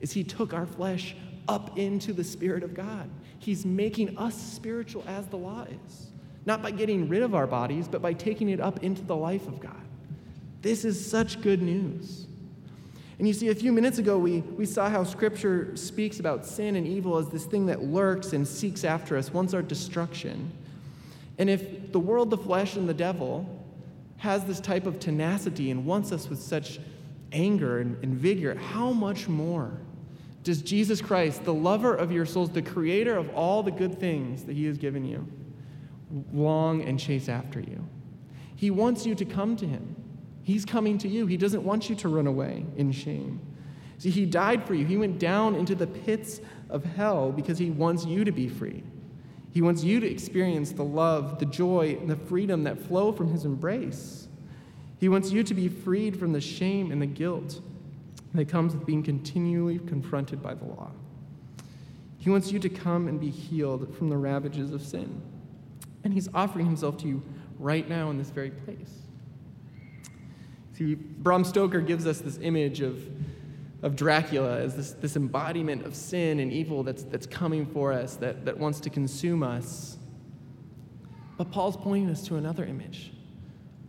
is 0.00 0.12
he 0.12 0.24
took 0.24 0.52
our 0.52 0.66
flesh 0.66 1.14
up 1.48 1.78
into 1.78 2.12
the 2.12 2.24
Spirit 2.24 2.62
of 2.62 2.74
God. 2.74 3.08
He's 3.38 3.64
making 3.64 4.18
us 4.18 4.34
spiritual 4.34 5.04
as 5.06 5.26
the 5.26 5.36
law 5.36 5.64
is, 5.86 6.06
not 6.46 6.62
by 6.62 6.70
getting 6.70 7.08
rid 7.08 7.22
of 7.22 7.34
our 7.34 7.46
bodies, 7.46 7.88
but 7.88 8.02
by 8.02 8.12
taking 8.12 8.48
it 8.48 8.60
up 8.60 8.82
into 8.82 9.02
the 9.02 9.16
life 9.16 9.46
of 9.46 9.60
God. 9.60 9.80
This 10.62 10.84
is 10.84 11.10
such 11.10 11.40
good 11.42 11.62
news. 11.62 12.26
And 13.22 13.28
you 13.28 13.34
see, 13.34 13.50
a 13.50 13.54
few 13.54 13.70
minutes 13.70 13.98
ago, 13.98 14.18
we, 14.18 14.40
we 14.40 14.66
saw 14.66 14.90
how 14.90 15.04
Scripture 15.04 15.76
speaks 15.76 16.18
about 16.18 16.44
sin 16.44 16.74
and 16.74 16.84
evil 16.84 17.18
as 17.18 17.28
this 17.28 17.44
thing 17.44 17.66
that 17.66 17.80
lurks 17.80 18.32
and 18.32 18.48
seeks 18.48 18.82
after 18.82 19.16
us, 19.16 19.32
wants 19.32 19.54
our 19.54 19.62
destruction. 19.62 20.50
And 21.38 21.48
if 21.48 21.92
the 21.92 22.00
world, 22.00 22.30
the 22.30 22.36
flesh, 22.36 22.74
and 22.74 22.88
the 22.88 22.94
devil 22.94 23.64
has 24.16 24.44
this 24.44 24.58
type 24.58 24.86
of 24.86 24.98
tenacity 24.98 25.70
and 25.70 25.86
wants 25.86 26.10
us 26.10 26.28
with 26.28 26.40
such 26.42 26.80
anger 27.30 27.78
and, 27.78 27.96
and 28.02 28.12
vigor, 28.12 28.56
how 28.56 28.90
much 28.90 29.28
more 29.28 29.70
does 30.42 30.60
Jesus 30.60 31.00
Christ, 31.00 31.44
the 31.44 31.54
lover 31.54 31.94
of 31.94 32.10
your 32.10 32.26
souls, 32.26 32.50
the 32.50 32.60
creator 32.60 33.16
of 33.16 33.32
all 33.36 33.62
the 33.62 33.70
good 33.70 34.00
things 34.00 34.42
that 34.46 34.56
He 34.56 34.64
has 34.64 34.78
given 34.78 35.04
you, 35.04 35.28
long 36.32 36.82
and 36.82 36.98
chase 36.98 37.28
after 37.28 37.60
you? 37.60 37.86
He 38.56 38.72
wants 38.72 39.06
you 39.06 39.14
to 39.14 39.24
come 39.24 39.54
to 39.58 39.64
Him. 39.68 40.01
He's 40.42 40.64
coming 40.64 40.98
to 40.98 41.08
you. 41.08 41.26
He 41.26 41.36
doesn't 41.36 41.62
want 41.62 41.88
you 41.88 41.96
to 41.96 42.08
run 42.08 42.26
away 42.26 42.66
in 42.76 42.92
shame. 42.92 43.40
See, 43.98 44.10
He 44.10 44.26
died 44.26 44.66
for 44.66 44.74
you. 44.74 44.84
He 44.84 44.96
went 44.96 45.18
down 45.18 45.54
into 45.54 45.74
the 45.74 45.86
pits 45.86 46.40
of 46.68 46.84
hell 46.84 47.30
because 47.30 47.58
He 47.58 47.70
wants 47.70 48.04
you 48.04 48.24
to 48.24 48.32
be 48.32 48.48
free. 48.48 48.82
He 49.52 49.62
wants 49.62 49.84
you 49.84 50.00
to 50.00 50.10
experience 50.10 50.72
the 50.72 50.84
love, 50.84 51.38
the 51.38 51.46
joy, 51.46 51.96
and 52.00 52.08
the 52.08 52.16
freedom 52.16 52.64
that 52.64 52.80
flow 52.80 53.12
from 53.12 53.30
His 53.30 53.44
embrace. 53.44 54.26
He 54.98 55.08
wants 55.08 55.30
you 55.30 55.42
to 55.42 55.54
be 55.54 55.68
freed 55.68 56.18
from 56.18 56.32
the 56.32 56.40
shame 56.40 56.90
and 56.90 57.02
the 57.02 57.06
guilt 57.06 57.60
that 58.34 58.48
comes 58.48 58.74
with 58.74 58.86
being 58.86 59.02
continually 59.02 59.78
confronted 59.78 60.42
by 60.42 60.54
the 60.54 60.64
law. 60.64 60.90
He 62.18 62.30
wants 62.30 62.50
you 62.50 62.58
to 62.60 62.68
come 62.68 63.08
and 63.08 63.20
be 63.20 63.30
healed 63.30 63.94
from 63.96 64.08
the 64.08 64.16
ravages 64.16 64.72
of 64.72 64.80
sin. 64.80 65.20
And 66.02 66.14
He's 66.14 66.28
offering 66.34 66.66
Himself 66.66 66.96
to 66.98 67.08
you 67.08 67.22
right 67.58 67.88
now 67.88 68.10
in 68.10 68.18
this 68.18 68.30
very 68.30 68.50
place. 68.50 69.01
See, 70.74 70.94
Bram 70.94 71.44
Stoker 71.44 71.80
gives 71.80 72.06
us 72.06 72.18
this 72.20 72.38
image 72.40 72.80
of, 72.80 73.06
of 73.82 73.94
Dracula 73.94 74.58
as 74.58 74.76
this, 74.76 74.92
this 74.92 75.16
embodiment 75.16 75.84
of 75.84 75.94
sin 75.94 76.40
and 76.40 76.52
evil 76.52 76.82
that's, 76.82 77.02
that's 77.04 77.26
coming 77.26 77.66
for 77.66 77.92
us, 77.92 78.16
that, 78.16 78.44
that 78.44 78.58
wants 78.58 78.80
to 78.80 78.90
consume 78.90 79.42
us. 79.42 79.98
But 81.36 81.50
Paul's 81.50 81.76
pointing 81.76 82.10
us 82.10 82.26
to 82.28 82.36
another 82.36 82.64
image 82.64 83.12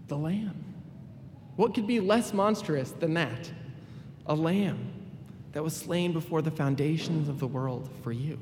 the 0.08 0.18
Lamb. 0.18 0.74
What 1.56 1.74
could 1.74 1.88
be 1.88 2.00
less 2.00 2.34
monstrous 2.34 2.92
than 2.92 3.14
that? 3.14 3.52
A 4.26 4.36
lamb 4.36 4.92
that 5.52 5.64
was 5.64 5.76
slain 5.76 6.14
before 6.14 6.42
the 6.42 6.52
foundations 6.52 7.30
of 7.30 7.40
the 7.40 7.48
world 7.48 7.90
for 8.02 8.12
you. 8.12 8.40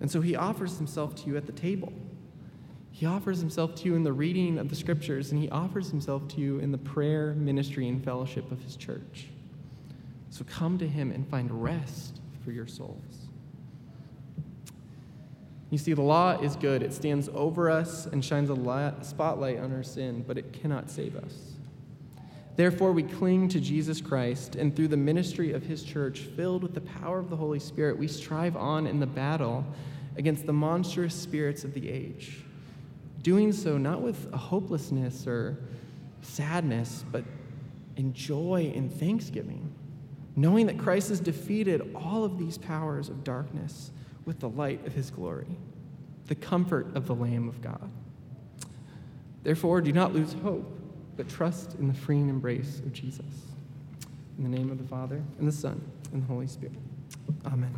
And 0.00 0.10
so 0.10 0.20
he 0.20 0.36
offers 0.36 0.76
himself 0.76 1.14
to 1.16 1.26
you 1.26 1.36
at 1.36 1.46
the 1.46 1.52
table. 1.52 1.92
He 2.96 3.04
offers 3.04 3.40
himself 3.40 3.74
to 3.74 3.84
you 3.84 3.94
in 3.94 4.04
the 4.04 4.12
reading 4.14 4.56
of 4.56 4.70
the 4.70 4.74
scriptures, 4.74 5.30
and 5.30 5.38
he 5.38 5.50
offers 5.50 5.90
himself 5.90 6.26
to 6.28 6.40
you 6.40 6.60
in 6.60 6.72
the 6.72 6.78
prayer, 6.78 7.34
ministry, 7.34 7.90
and 7.90 8.02
fellowship 8.02 8.50
of 8.50 8.62
his 8.62 8.74
church. 8.74 9.26
So 10.30 10.46
come 10.48 10.78
to 10.78 10.88
him 10.88 11.10
and 11.10 11.28
find 11.28 11.62
rest 11.62 12.22
for 12.42 12.52
your 12.52 12.66
souls. 12.66 13.28
You 15.68 15.76
see, 15.76 15.92
the 15.92 16.00
law 16.00 16.40
is 16.40 16.56
good. 16.56 16.82
It 16.82 16.94
stands 16.94 17.28
over 17.34 17.68
us 17.68 18.06
and 18.06 18.24
shines 18.24 18.48
a 18.48 18.94
spotlight 19.02 19.58
on 19.58 19.74
our 19.74 19.82
sin, 19.82 20.24
but 20.26 20.38
it 20.38 20.54
cannot 20.54 20.88
save 20.88 21.16
us. 21.16 21.34
Therefore, 22.56 22.92
we 22.92 23.02
cling 23.02 23.50
to 23.50 23.60
Jesus 23.60 24.00
Christ, 24.00 24.56
and 24.56 24.74
through 24.74 24.88
the 24.88 24.96
ministry 24.96 25.52
of 25.52 25.64
his 25.64 25.82
church, 25.84 26.20
filled 26.20 26.62
with 26.62 26.72
the 26.72 26.80
power 26.80 27.18
of 27.18 27.28
the 27.28 27.36
Holy 27.36 27.58
Spirit, 27.58 27.98
we 27.98 28.08
strive 28.08 28.56
on 28.56 28.86
in 28.86 29.00
the 29.00 29.06
battle 29.06 29.66
against 30.16 30.46
the 30.46 30.54
monstrous 30.54 31.14
spirits 31.14 31.62
of 31.62 31.74
the 31.74 31.90
age. 31.90 32.44
Doing 33.26 33.50
so 33.50 33.76
not 33.76 34.02
with 34.02 34.32
a 34.32 34.36
hopelessness 34.36 35.26
or 35.26 35.58
sadness, 36.22 37.04
but 37.10 37.24
in 37.96 38.12
joy 38.12 38.72
and 38.72 38.88
thanksgiving, 38.88 39.74
knowing 40.36 40.66
that 40.66 40.78
Christ 40.78 41.08
has 41.08 41.18
defeated 41.18 41.92
all 41.96 42.22
of 42.22 42.38
these 42.38 42.56
powers 42.56 43.08
of 43.08 43.24
darkness 43.24 43.90
with 44.26 44.38
the 44.38 44.48
light 44.48 44.86
of 44.86 44.92
his 44.92 45.10
glory, 45.10 45.58
the 46.28 46.36
comfort 46.36 46.94
of 46.94 47.08
the 47.08 47.16
Lamb 47.16 47.48
of 47.48 47.60
God. 47.60 47.90
Therefore, 49.42 49.80
do 49.80 49.92
not 49.92 50.14
lose 50.14 50.34
hope, 50.44 50.64
but 51.16 51.28
trust 51.28 51.74
in 51.80 51.88
the 51.88 51.94
freeing 51.94 52.28
embrace 52.28 52.78
of 52.78 52.92
Jesus. 52.92 53.26
In 54.38 54.44
the 54.48 54.56
name 54.56 54.70
of 54.70 54.78
the 54.78 54.86
Father, 54.86 55.20
and 55.40 55.48
the 55.48 55.52
Son, 55.52 55.84
and 56.12 56.22
the 56.22 56.26
Holy 56.28 56.46
Spirit. 56.46 56.78
Amen. 57.44 57.74